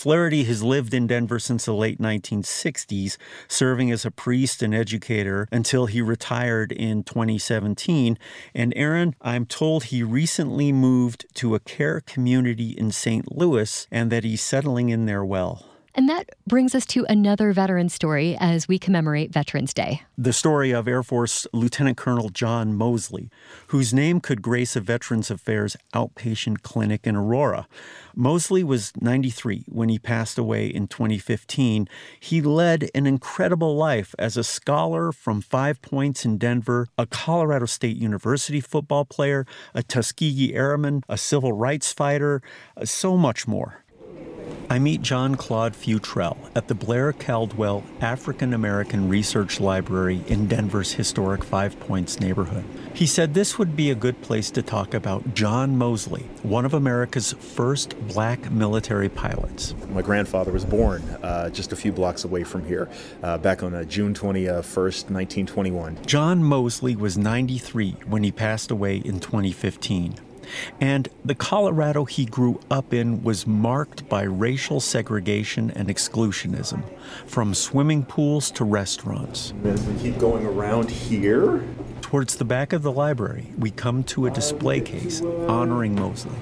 Flaherty 0.00 0.44
has 0.44 0.62
lived 0.62 0.94
in 0.94 1.06
Denver 1.06 1.38
since 1.38 1.66
the 1.66 1.74
late 1.74 1.98
1960s, 1.98 3.18
serving 3.48 3.90
as 3.90 4.06
a 4.06 4.10
priest 4.10 4.62
and 4.62 4.74
educator 4.74 5.46
until 5.52 5.84
he 5.84 6.00
retired 6.00 6.72
in 6.72 7.02
2017. 7.02 8.18
And 8.54 8.72
Erin, 8.74 9.14
I'm 9.20 9.44
told 9.44 9.84
he 9.84 10.02
recently 10.02 10.72
moved 10.72 11.26
to 11.34 11.54
a 11.54 11.60
care 11.60 12.00
community 12.00 12.70
in 12.70 12.92
St. 12.92 13.30
Louis 13.30 13.86
and 13.90 14.10
that 14.10 14.24
he's 14.24 14.40
settling 14.40 14.88
in 14.88 15.04
there 15.04 15.22
well. 15.22 15.69
And 15.94 16.08
that 16.08 16.30
brings 16.46 16.74
us 16.74 16.86
to 16.86 17.04
another 17.08 17.52
veteran 17.52 17.88
story 17.88 18.36
as 18.38 18.68
we 18.68 18.78
commemorate 18.78 19.32
Veterans 19.32 19.74
Day. 19.74 20.02
The 20.16 20.32
story 20.32 20.70
of 20.70 20.86
Air 20.86 21.02
Force 21.02 21.46
Lieutenant 21.52 21.96
Colonel 21.96 22.28
John 22.28 22.74
Mosley, 22.74 23.28
whose 23.68 23.92
name 23.92 24.20
could 24.20 24.40
grace 24.40 24.76
a 24.76 24.80
Veterans 24.80 25.30
Affairs 25.30 25.76
outpatient 25.92 26.62
clinic 26.62 27.06
in 27.06 27.16
Aurora. 27.16 27.66
Mosley 28.14 28.62
was 28.62 28.92
93 29.00 29.64
when 29.68 29.88
he 29.88 29.98
passed 29.98 30.38
away 30.38 30.66
in 30.66 30.86
2015. 30.86 31.88
He 32.20 32.40
led 32.40 32.88
an 32.94 33.06
incredible 33.06 33.74
life 33.76 34.14
as 34.18 34.36
a 34.36 34.44
scholar 34.44 35.10
from 35.10 35.40
Five 35.40 35.82
Points 35.82 36.24
in 36.24 36.38
Denver, 36.38 36.86
a 36.96 37.06
Colorado 37.06 37.66
State 37.66 37.96
University 37.96 38.60
football 38.60 39.04
player, 39.04 39.44
a 39.74 39.82
Tuskegee 39.82 40.54
Airman, 40.54 41.02
a 41.08 41.18
civil 41.18 41.52
rights 41.52 41.92
fighter, 41.92 42.42
uh, 42.76 42.84
so 42.84 43.16
much 43.16 43.48
more. 43.48 43.84
I 44.72 44.78
meet 44.78 45.02
John 45.02 45.34
Claude 45.34 45.72
Futrell 45.72 46.36
at 46.54 46.68
the 46.68 46.76
Blair 46.76 47.12
Caldwell 47.12 47.82
African 48.00 48.54
American 48.54 49.08
Research 49.08 49.58
Library 49.58 50.22
in 50.28 50.46
Denver's 50.46 50.92
historic 50.92 51.42
Five 51.42 51.80
Points 51.80 52.20
neighborhood. 52.20 52.64
He 52.94 53.04
said 53.04 53.34
this 53.34 53.58
would 53.58 53.74
be 53.74 53.90
a 53.90 53.96
good 53.96 54.22
place 54.22 54.48
to 54.52 54.62
talk 54.62 54.94
about 54.94 55.34
John 55.34 55.76
Mosley, 55.76 56.22
one 56.44 56.64
of 56.64 56.72
America's 56.72 57.32
first 57.32 57.98
black 58.06 58.48
military 58.52 59.08
pilots. 59.08 59.74
My 59.88 60.02
grandfather 60.02 60.52
was 60.52 60.64
born 60.64 61.02
uh, 61.20 61.50
just 61.50 61.72
a 61.72 61.76
few 61.76 61.90
blocks 61.90 62.22
away 62.22 62.44
from 62.44 62.64
here, 62.64 62.88
uh, 63.24 63.38
back 63.38 63.64
on 63.64 63.74
uh, 63.74 63.82
June 63.82 64.14
21st, 64.14 65.10
1921. 65.10 65.98
John 66.06 66.44
Mosley 66.44 66.94
was 66.94 67.18
93 67.18 67.96
when 68.06 68.22
he 68.22 68.30
passed 68.30 68.70
away 68.70 68.98
in 68.98 69.18
2015. 69.18 70.14
And 70.80 71.08
the 71.24 71.34
Colorado 71.34 72.04
he 72.04 72.24
grew 72.24 72.60
up 72.70 72.92
in 72.92 73.22
was 73.22 73.46
marked 73.46 74.08
by 74.08 74.22
racial 74.22 74.80
segregation 74.80 75.70
and 75.72 75.88
exclusionism, 75.88 76.82
from 77.26 77.54
swimming 77.54 78.04
pools 78.04 78.50
to 78.52 78.64
restaurants. 78.64 79.52
As 79.64 79.86
we 79.86 79.98
keep 80.00 80.18
going 80.18 80.46
around 80.46 80.90
here, 80.90 81.62
Towards 82.00 82.36
the 82.36 82.44
back 82.44 82.72
of 82.72 82.82
the 82.82 82.90
library, 82.90 83.52
we 83.56 83.70
come 83.70 84.02
to 84.04 84.26
a 84.26 84.30
display 84.32 84.80
case 84.80 85.22
honoring 85.22 85.94
Mosley. 85.94 86.34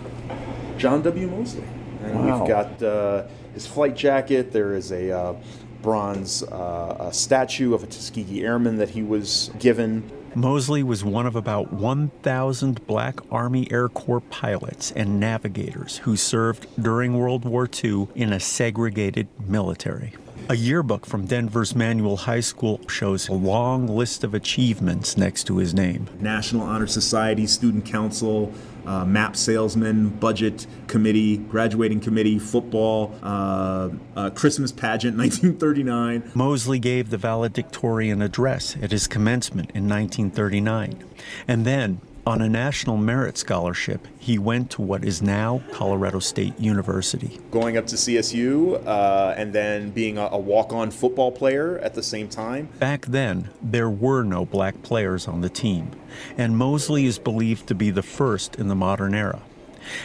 John 0.79 1.03
W. 1.03 1.29
Mosley. 1.29 1.64
And 2.03 2.14
Wow. 2.14 2.38
we've 2.38 2.49
got 2.49 2.83
uh, 2.83 3.25
his 3.53 3.66
flight 3.66 3.94
jacket. 3.94 4.51
There 4.51 4.73
is 4.73 4.92
a 4.92 5.11
uh, 5.11 5.35
bronze 5.83 6.43
uh, 6.43 6.97
a 7.01 7.12
statue 7.12 7.75
of 7.75 7.83
a 7.83 7.87
Tuskegee 7.87 8.45
Airman 8.45 8.77
that 8.77 8.91
he 8.91 9.03
was 9.03 9.51
given. 9.59 10.11
Mosley 10.35 10.83
was 10.83 11.03
one 11.03 11.27
of 11.27 11.35
about 11.35 11.73
1,000 11.73 12.87
black 12.87 13.21
Army 13.33 13.67
Air 13.73 13.88
Corps 13.88 14.21
pilots 14.21 14.93
and 14.93 15.19
navigators 15.19 15.99
who 15.99 16.17
served 16.17 16.67
during 16.81 17.19
World 17.19 17.45
War 17.45 17.69
II 17.83 18.09
in 18.14 18.33
a 18.33 18.41
segregated 18.41 19.29
military. 19.47 20.14
A 20.51 20.57
yearbook 20.57 21.05
from 21.05 21.27
Denver's 21.27 21.75
Manual 21.75 22.17
High 22.17 22.41
School 22.41 22.81
shows 22.88 23.29
a 23.29 23.35
long 23.35 23.87
list 23.87 24.25
of 24.25 24.33
achievements 24.33 25.17
next 25.19 25.45
to 25.45 25.59
his 25.59 25.75
name. 25.75 26.09
National 26.21 26.62
Honor 26.62 26.87
Society, 26.87 27.47
Student 27.47 27.85
Council, 27.85 28.53
uh, 28.88 29.05
map 29.05 29.37
salesman, 29.37 30.09
budget 30.09 30.66
committee, 30.87 31.37
graduating 31.37 32.01
committee, 32.01 32.38
football, 32.38 33.14
uh, 33.22 33.90
uh, 34.16 34.31
Christmas 34.31 34.72
pageant, 34.72 35.16
1939. 35.18 36.33
Mosley 36.35 36.79
gave 36.79 37.11
the 37.11 37.18
valedictorian 37.18 38.22
address 38.22 38.77
at 38.81 38.90
his 38.90 39.07
commencement 39.07 39.70
in 39.74 39.88
1939. 39.88 41.05
And 41.46 41.64
then, 41.66 42.01
on 42.29 42.43
a 42.43 42.49
National 42.49 42.99
Merit 42.99 43.38
Scholarship, 43.38 44.07
he 44.19 44.38
went 44.38 44.71
to 44.71 44.83
what 44.83 45.03
is 45.03 45.23
now 45.23 45.62
Colorado 45.73 46.19
State 46.19 46.61
University. 46.61 47.41
Going 47.51 47.79
up 47.79 47.87
to 47.87 47.97
CSU 47.97 48.87
uh, 48.87 49.35
and 49.35 49.55
then 49.55 49.88
being 49.93 50.19
a, 50.19 50.29
a 50.33 50.38
walk 50.38 50.71
on 50.75 50.91
football 50.91 51.33
player 51.33 51.79
at 51.79 51.95
the 51.95 52.03
same 52.03 52.29
time. 52.29 52.67
Back 52.79 53.07
then, 53.07 53.49
there 53.62 53.88
were 53.88 54.23
no 54.25 54.45
black 54.45 54.83
players 54.83 55.27
on 55.27 55.41
the 55.41 55.49
team, 55.49 55.91
and 56.37 56.55
Mosley 56.55 57.07
is 57.07 57.19
believed 57.19 57.67
to 57.69 57.75
be 57.75 57.88
the 57.88 58.03
first 58.03 58.57
in 58.57 58.69
the 58.69 58.75
modern 58.75 59.14
era. 59.14 59.41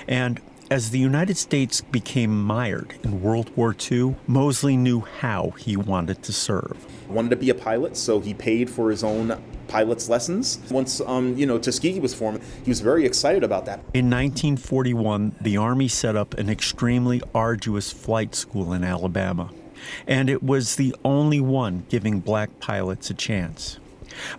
And 0.08 0.40
as 0.69 0.89
the 0.89 0.99
United 0.99 1.38
States 1.38 1.82
became 1.82 2.43
mired 2.43 2.95
in 3.04 3.21
World 3.21 3.56
War 3.56 3.76
II, 3.91 4.15
Mosley 4.28 4.78
knew 4.78 5.02
how 5.02 5.52
he 5.52 5.76
wanted 5.76 6.23
to 6.23 6.34
serve. 6.34 6.78
Wanted 7.10 7.30
to 7.32 7.36
be 7.36 7.49
a 7.49 7.56
pilot, 7.56 7.97
so 7.97 8.19
he 8.19 8.34
paid 8.34 8.69
for 8.69 8.89
his 8.89 9.04
own 9.04 9.41
pilot's 9.67 10.10
lessons. 10.10 10.60
Once, 10.69 11.02
um, 11.02 11.36
you 11.36 11.45
know, 11.45 11.58
Tuskegee 11.58 11.99
was 11.99 12.13
formed, 12.13 12.41
he 12.63 12.69
was 12.69 12.80
very 12.80 13.06
excited 13.06 13.43
about 13.43 13.65
that. 13.65 13.80
In 13.93 14.10
1941, 14.10 15.36
the 15.41 15.58
Army 15.58 15.88
set 15.88 16.15
up 16.15 16.34
an 16.36 16.49
extremely 16.49 17.21
arduous 17.36 17.91
flight 17.91 18.36
school 18.36 18.73
in 18.73 18.84
Alabama, 18.84 19.52
and 20.08 20.30
it 20.30 20.43
was 20.43 20.76
the 20.76 20.95
only 21.04 21.39
one 21.39 21.86
giving 21.89 22.19
black 22.19 22.60
pilots 22.60 23.10
a 23.10 23.13
chance. 23.13 23.80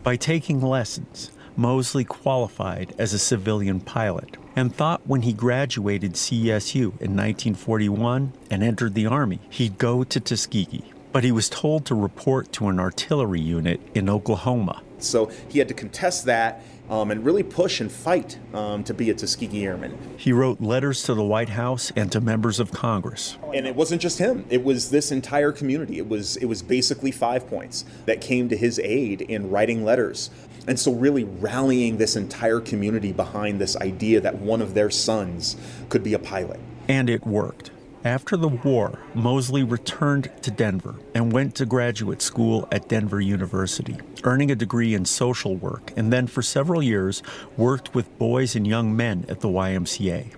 By 0.03 0.17
taking 0.17 0.61
lessons, 0.61 1.31
Mosley 1.57 2.05
qualified 2.05 2.95
as 2.99 3.13
a 3.13 3.19
civilian 3.19 3.81
pilot 3.81 4.37
and 4.57 4.75
thought 4.75 5.07
when 5.07 5.23
he 5.23 5.33
graduated 5.33 6.15
CSU 6.15 7.01
in 7.01 7.17
1941 7.17 8.33
and 8.51 8.63
entered 8.63 8.95
the 8.95 9.07
Army, 9.07 9.41
he'd 9.51 9.79
go 9.79 10.05
to 10.05 10.21
Tuskegee. 10.21 10.93
But 11.13 11.25
he 11.25 11.33
was 11.33 11.49
told 11.49 11.87
to 11.87 11.95
report 11.95 12.53
to 12.55 12.69
an 12.69 12.81
artillery 12.81 13.41
unit 13.41 13.81
in 13.95 14.09
Oklahoma. 14.09 14.83
So 14.99 15.31
he 15.49 15.59
had 15.59 15.69
to 15.69 15.75
contest 15.75 16.25
that 16.25 16.65
um, 16.89 17.11
and 17.11 17.25
really 17.25 17.43
push 17.43 17.81
and 17.81 17.91
fight 17.91 18.39
um, 18.53 18.85
to 18.85 18.95
be 18.95 19.11
a 19.11 19.15
Tuskegee 19.15 19.65
Airman. 19.65 19.97
He 20.17 20.33
wrote 20.33 20.61
letters 20.61 21.03
to 21.05 21.15
the 21.15 21.23
White 21.23 21.51
House 21.51 21.93
and 21.97 22.13
to 22.13 22.21
members 22.21 22.61
of 22.61 22.73
Congress. 22.73 23.37
And 23.55 23.67
it 23.67 23.75
wasn't 23.75 24.03
just 24.03 24.19
him; 24.19 24.45
it 24.51 24.65
was 24.65 24.91
this 24.91 25.11
entire 25.11 25.53
community. 25.53 25.99
It 25.99 26.09
was 26.09 26.37
it 26.37 26.47
was 26.47 26.63
basically 26.63 27.11
Five 27.11 27.49
Points 27.49 27.85
that 28.07 28.21
came 28.21 28.49
to 28.49 28.57
his 28.57 28.79
aid 28.81 29.23
in 29.23 29.51
writing 29.51 29.85
letters, 29.85 30.31
and 30.67 30.79
so 30.79 30.93
really 30.93 31.25
rallying 31.25 31.97
this 31.97 32.17
entire 32.17 32.61
community 32.61 33.13
behind 33.13 33.61
this 33.61 33.77
idea 33.77 34.21
that 34.21 34.37
one 34.37 34.63
of 34.63 34.75
their 34.75 34.91
sons 34.91 35.57
could 35.89 36.03
be 36.03 36.15
a 36.15 36.19
pilot. 36.19 36.61
And 36.89 37.09
it 37.09 37.27
worked. 37.27 37.71
After 38.05 38.37
the 38.37 38.49
war, 38.49 38.99
Mosley 39.15 39.63
returned 39.63 40.31
to 40.43 40.51
Denver 40.51 40.97
and 41.15 41.33
went 41.33 41.55
to 41.55 41.65
graduate 41.65 42.21
school 42.21 42.69
at 42.71 42.87
Denver 42.87 43.19
University, 43.19 43.97
earning 44.25 44.51
a 44.51 44.55
degree 44.55 44.93
in 44.93 45.07
social 45.07 45.57
work, 45.57 45.91
and 45.97 46.13
then 46.13 46.27
for 46.27 46.43
several 46.43 46.83
years 46.83 47.23
worked 47.57 47.95
with 47.95 48.19
boys 48.19 48.55
and 48.55 48.67
young 48.67 48.95
men 48.95 49.25
at 49.31 49.41
the 49.41 49.49
YMCA. 49.49 50.35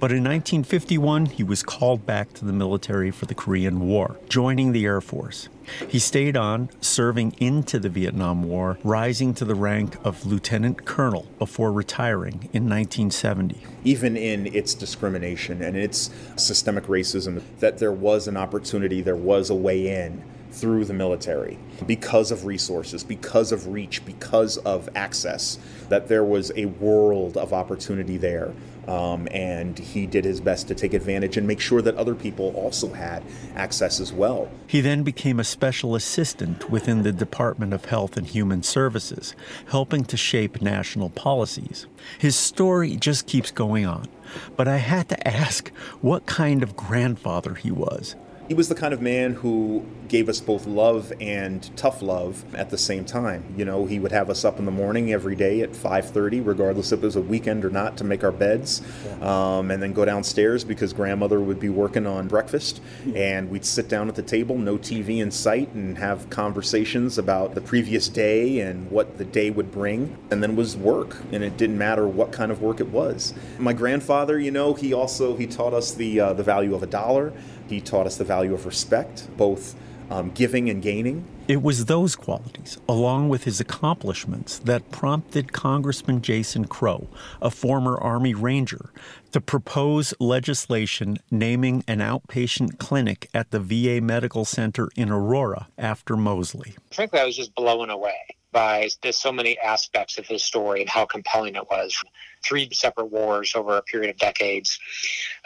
But 0.00 0.10
in 0.10 0.24
1951, 0.24 1.26
he 1.26 1.42
was 1.42 1.62
called 1.62 2.06
back 2.06 2.32
to 2.34 2.44
the 2.44 2.52
military 2.52 3.10
for 3.10 3.26
the 3.26 3.34
Korean 3.34 3.80
War, 3.80 4.16
joining 4.28 4.72
the 4.72 4.84
Air 4.84 5.00
Force. 5.00 5.48
He 5.86 5.98
stayed 5.98 6.36
on, 6.36 6.70
serving 6.80 7.34
into 7.38 7.78
the 7.78 7.90
Vietnam 7.90 8.42
War, 8.44 8.78
rising 8.82 9.34
to 9.34 9.44
the 9.44 9.54
rank 9.54 9.96
of 10.04 10.24
lieutenant 10.24 10.86
colonel 10.86 11.26
before 11.38 11.72
retiring 11.72 12.48
in 12.54 12.68
1970. 12.68 13.56
even 13.84 14.16
in 14.16 14.46
its 14.54 14.74
discrimination 14.74 15.62
and 15.62 15.76
its 15.76 16.10
systemic 16.36 16.84
racism, 16.84 17.42
that 17.60 17.78
there 17.78 17.92
was 17.92 18.28
an 18.28 18.36
opportunity, 18.36 19.00
there 19.00 19.16
was 19.16 19.50
a 19.50 19.54
way 19.54 20.02
in 20.04 20.22
through 20.50 20.84
the 20.84 20.94
military 20.94 21.58
because 21.86 22.30
of 22.30 22.44
resources, 22.44 23.04
because 23.04 23.52
of 23.52 23.68
reach, 23.68 24.04
because 24.04 24.56
of 24.58 24.88
access, 24.94 25.58
that 25.88 26.08
there 26.08 26.24
was 26.24 26.50
a 26.56 26.66
world 26.66 27.36
of 27.36 27.52
opportunity 27.52 28.16
there. 28.16 28.52
Um, 28.88 29.28
and 29.30 29.78
he 29.78 30.06
did 30.06 30.24
his 30.24 30.40
best 30.40 30.66
to 30.68 30.74
take 30.74 30.94
advantage 30.94 31.36
and 31.36 31.46
make 31.46 31.60
sure 31.60 31.82
that 31.82 31.94
other 31.96 32.14
people 32.14 32.54
also 32.56 32.90
had 32.94 33.22
access 33.54 34.00
as 34.00 34.14
well. 34.14 34.50
He 34.66 34.80
then 34.80 35.02
became 35.02 35.38
a 35.38 35.44
special 35.44 35.94
assistant 35.94 36.70
within 36.70 37.02
the 37.02 37.12
Department 37.12 37.74
of 37.74 37.84
Health 37.84 38.16
and 38.16 38.26
Human 38.26 38.62
Services, 38.62 39.34
helping 39.66 40.04
to 40.06 40.16
shape 40.16 40.62
national 40.62 41.10
policies. 41.10 41.86
His 42.18 42.34
story 42.34 42.96
just 42.96 43.26
keeps 43.26 43.50
going 43.50 43.84
on, 43.84 44.08
but 44.56 44.66
I 44.66 44.78
had 44.78 45.10
to 45.10 45.28
ask 45.36 45.68
what 46.00 46.24
kind 46.24 46.62
of 46.62 46.74
grandfather 46.74 47.54
he 47.54 47.70
was. 47.70 48.16
He 48.48 48.54
was 48.54 48.70
the 48.70 48.74
kind 48.74 48.94
of 48.94 49.02
man 49.02 49.34
who 49.34 49.84
gave 50.08 50.30
us 50.30 50.40
both 50.40 50.66
love 50.66 51.12
and 51.20 51.68
tough 51.76 52.00
love 52.00 52.42
at 52.54 52.70
the 52.70 52.78
same 52.78 53.04
time. 53.04 53.44
You 53.58 53.66
know, 53.66 53.84
he 53.84 53.98
would 53.98 54.10
have 54.10 54.30
us 54.30 54.42
up 54.42 54.58
in 54.58 54.64
the 54.64 54.70
morning 54.70 55.12
every 55.12 55.36
day 55.36 55.60
at 55.60 55.76
5:30, 55.76 56.40
regardless 56.40 56.90
if 56.90 57.02
it 57.02 57.04
was 57.04 57.14
a 57.14 57.20
weekend 57.20 57.62
or 57.62 57.68
not, 57.68 57.98
to 57.98 58.04
make 58.04 58.24
our 58.24 58.32
beds, 58.32 58.80
um, 59.20 59.70
and 59.70 59.82
then 59.82 59.92
go 59.92 60.06
downstairs 60.06 60.64
because 60.64 60.94
grandmother 60.94 61.40
would 61.40 61.60
be 61.60 61.68
working 61.68 62.06
on 62.06 62.26
breakfast, 62.26 62.80
and 63.14 63.50
we'd 63.50 63.66
sit 63.66 63.86
down 63.86 64.08
at 64.08 64.14
the 64.14 64.22
table, 64.22 64.56
no 64.56 64.78
TV 64.78 65.20
in 65.20 65.30
sight, 65.30 65.68
and 65.74 65.98
have 65.98 66.30
conversations 66.30 67.18
about 67.18 67.54
the 67.54 67.60
previous 67.60 68.08
day 68.08 68.60
and 68.60 68.90
what 68.90 69.18
the 69.18 69.26
day 69.26 69.50
would 69.50 69.70
bring, 69.70 70.16
and 70.30 70.42
then 70.42 70.56
was 70.56 70.74
work, 70.74 71.18
and 71.32 71.44
it 71.44 71.58
didn't 71.58 71.76
matter 71.76 72.08
what 72.08 72.32
kind 72.32 72.50
of 72.50 72.62
work 72.62 72.80
it 72.80 72.88
was. 72.88 73.34
My 73.58 73.74
grandfather, 73.74 74.38
you 74.38 74.50
know, 74.50 74.72
he 74.72 74.94
also 74.94 75.36
he 75.36 75.46
taught 75.46 75.74
us 75.74 75.92
the 75.92 76.18
uh, 76.18 76.32
the 76.32 76.42
value 76.42 76.74
of 76.74 76.82
a 76.82 76.86
dollar. 76.86 77.34
He 77.68 77.80
taught 77.80 78.06
us 78.06 78.16
the 78.16 78.24
value 78.24 78.54
of 78.54 78.66
respect, 78.66 79.28
both 79.36 79.76
um, 80.10 80.30
giving 80.30 80.70
and 80.70 80.82
gaining. 80.82 81.24
It 81.48 81.62
was 81.62 81.84
those 81.84 82.16
qualities, 82.16 82.78
along 82.88 83.28
with 83.28 83.44
his 83.44 83.60
accomplishments, 83.60 84.58
that 84.60 84.90
prompted 84.90 85.52
Congressman 85.52 86.22
Jason 86.22 86.66
Crow, 86.66 87.08
a 87.40 87.50
former 87.50 87.96
Army 87.98 88.34
Ranger, 88.34 88.90
to 89.32 89.40
propose 89.40 90.14
legislation 90.18 91.18
naming 91.30 91.84
an 91.86 91.98
outpatient 91.98 92.78
clinic 92.78 93.28
at 93.34 93.50
the 93.50 93.60
VA 93.60 94.00
Medical 94.00 94.44
Center 94.44 94.88
in 94.96 95.10
Aurora 95.10 95.68
after 95.76 96.16
Mosley. 96.16 96.76
Frankly, 96.90 97.20
I 97.20 97.24
was 97.24 97.36
just 97.36 97.54
blown 97.54 97.90
away 97.90 98.16
by 98.50 98.88
so 99.10 99.30
many 99.30 99.58
aspects 99.58 100.18
of 100.18 100.26
his 100.26 100.42
story 100.42 100.80
and 100.80 100.88
how 100.88 101.04
compelling 101.04 101.54
it 101.54 101.70
was. 101.70 102.02
Three 102.44 102.68
separate 102.72 103.06
wars 103.06 103.52
over 103.54 103.76
a 103.76 103.82
period 103.82 104.10
of 104.10 104.16
decades, 104.18 104.78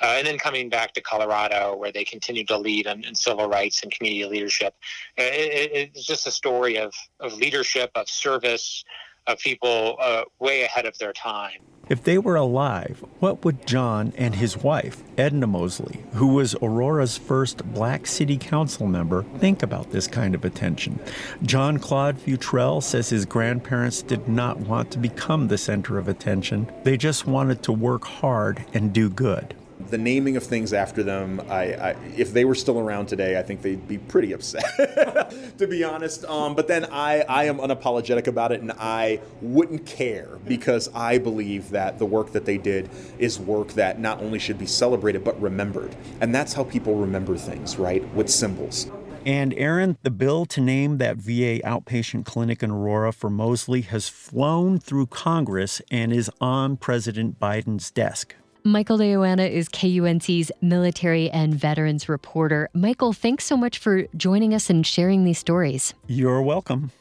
uh, 0.03 0.15
and 0.19 0.27
then 0.27 0.39
coming 0.39 0.69
back 0.69 0.93
to 0.95 1.01
Colorado, 1.01 1.77
where 1.77 1.93
they 1.93 2.05
continued 2.05 2.49
to 2.49 2.59
lead 2.59 2.87
in, 2.87 3.05
in 3.05 3.15
civil 3.15 3.49
rights 3.49 3.83
and 3.83 3.93
community 3.93 4.25
leadership. 4.29 4.75
It, 5.17 5.73
it, 5.73 5.91
it's 5.95 6.07
just 6.07 6.27
a 6.27 6.31
story 6.31 6.79
of, 6.79 6.93
of 7.21 7.35
leadership, 7.35 7.91
of 7.95 8.09
service, 8.09 8.85
of 9.27 9.39
people 9.39 9.97
uh, 10.01 10.25
way 10.39 10.63
ahead 10.63 10.87
of 10.87 10.97
their 10.99 11.13
time. 11.13 11.61
If 11.89 12.05
they 12.05 12.17
were 12.17 12.37
alive, 12.37 13.05
what 13.19 13.45
would 13.45 13.67
John 13.67 14.13
and 14.17 14.37
his 14.37 14.57
wife, 14.57 15.03
Edna 15.19 15.47
Mosley, 15.47 16.05
who 16.13 16.29
was 16.29 16.55
Aurora's 16.63 17.19
first 17.19 17.65
black 17.75 18.07
city 18.07 18.37
council 18.37 18.87
member, 18.87 19.25
think 19.39 19.63
about 19.63 19.91
this 19.91 20.07
kind 20.07 20.35
of 20.35 20.45
attention? 20.45 21.01
John 21.43 21.79
Claude 21.79 22.19
Futrell 22.19 22.83
says 22.83 23.11
his 23.11 23.27
grandparents 23.27 24.01
did 24.03 24.29
not 24.29 24.61
want 24.61 24.91
to 24.93 24.99
become 24.99 25.49
the 25.49 25.59
center 25.59 25.99
of 25.99 26.09
attention. 26.09 26.71
They 26.85 26.97
just 26.97 27.27
wanted 27.27 27.63
to 27.65 27.73
work 27.73 28.05
hard 28.05 28.65
and 28.73 28.93
do 28.93 29.11
good 29.11 29.55
the 29.89 29.99
naming 29.99 30.37
of 30.37 30.43
things 30.43 30.73
after 30.73 31.03
them, 31.03 31.41
I, 31.49 31.75
I, 31.75 31.91
if 32.17 32.33
they 32.33 32.45
were 32.45 32.55
still 32.55 32.79
around 32.79 33.07
today, 33.07 33.39
I 33.39 33.43
think 33.43 33.63
they'd 33.63 33.87
be 33.87 33.99
pretty 33.99 34.33
upset, 34.33 34.65
to 35.59 35.67
be 35.67 35.85
honest. 35.85 36.25
Um, 36.25 36.55
but 36.55 36.69
then 36.69 36.87
I, 36.87 37.23
I 37.23 37.45
am 37.45 37.59
unapologetic 37.59 38.27
about 38.27 38.53
it, 38.53 38.61
and 38.61 38.73
I 38.73 39.21
wouldn't 39.41 39.87
care 39.87 40.39
because 40.47 40.89
I 40.95 41.19
believe 41.19 41.71
that 41.71 41.99
the 41.99 42.07
work 42.07 42.33
that 42.33 42.45
they 42.45 42.59
did 42.59 42.91
is 43.19 43.39
work 43.39 43.73
that 43.73 44.01
not 44.01 44.21
only 44.21 44.39
should 44.39 44.59
be 44.59 44.67
celebrated 44.67 45.25
but 45.25 45.41
remembered, 45.41 45.95
and 46.21 46.35
that's 46.35 46.53
how 46.53 46.65
people 46.65 46.95
remember 46.95 47.37
things, 47.37 47.77
right? 47.77 48.07
With 48.15 48.31
symbols. 48.31 48.91
And 49.25 49.55
Erin, 49.55 49.99
the 50.03 50.11
bill 50.11 50.47
to 50.47 50.61
name 50.61 50.99
that 50.99 51.17
VA 51.17 51.61
outpatient 51.65 52.25
clinic 52.25 52.61
in 52.63 52.73
Aurora 52.73 53.13
for 53.13 53.31
Mosley 53.31 53.83
has 53.83 54.09
flown 54.09 54.81
through 54.81 55.07
Congress 55.07 55.81
and 55.93 56.13
is 56.13 56.29
on 56.41 56.77
President 56.77 57.39
Biden's 57.39 57.93
desk. 57.93 58.35
Michael 58.65 58.99
de 58.99 59.07
Yoanna 59.07 59.43
is 59.43 59.69
KUNC's 59.69 60.53
military 60.61 61.29
and 61.31 61.53
veterans 61.53 62.09
reporter. 62.09 62.69
Michael, 62.73 63.13
thanks 63.13 63.45
so 63.45 63.57
much 63.57 63.77
for 63.79 64.07
joining 64.17 64.55
us 64.55 64.71
and 64.71 64.87
sharing 64.87 65.25
these 65.25 65.39
stories. 65.39 65.95
You're 66.07 66.43
welcome. 66.43 66.93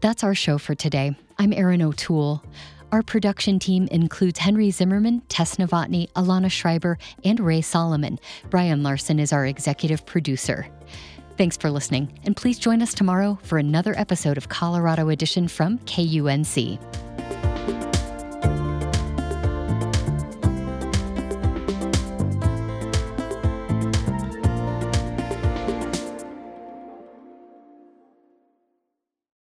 That's 0.00 0.22
our 0.22 0.34
show 0.36 0.58
for 0.58 0.76
today. 0.76 1.16
I'm 1.40 1.52
Erin 1.52 1.82
O'Toole. 1.82 2.44
Our 2.92 3.02
production 3.02 3.58
team 3.58 3.88
includes 3.90 4.38
Henry 4.38 4.70
Zimmerman, 4.70 5.22
Tess 5.22 5.56
Novotny, 5.56 6.08
Alana 6.12 6.50
Schreiber, 6.52 6.98
and 7.24 7.40
Ray 7.40 7.62
Solomon. 7.62 8.20
Brian 8.48 8.84
Larson 8.84 9.18
is 9.18 9.32
our 9.32 9.44
executive 9.44 10.06
producer. 10.06 10.68
Thanks 11.36 11.56
for 11.56 11.68
listening, 11.68 12.16
and 12.24 12.36
please 12.36 12.60
join 12.60 12.80
us 12.80 12.94
tomorrow 12.94 13.40
for 13.42 13.58
another 13.58 13.98
episode 13.98 14.36
of 14.36 14.50
Colorado 14.50 15.08
Edition 15.08 15.48
from 15.48 15.78
KUNC. 15.80 16.78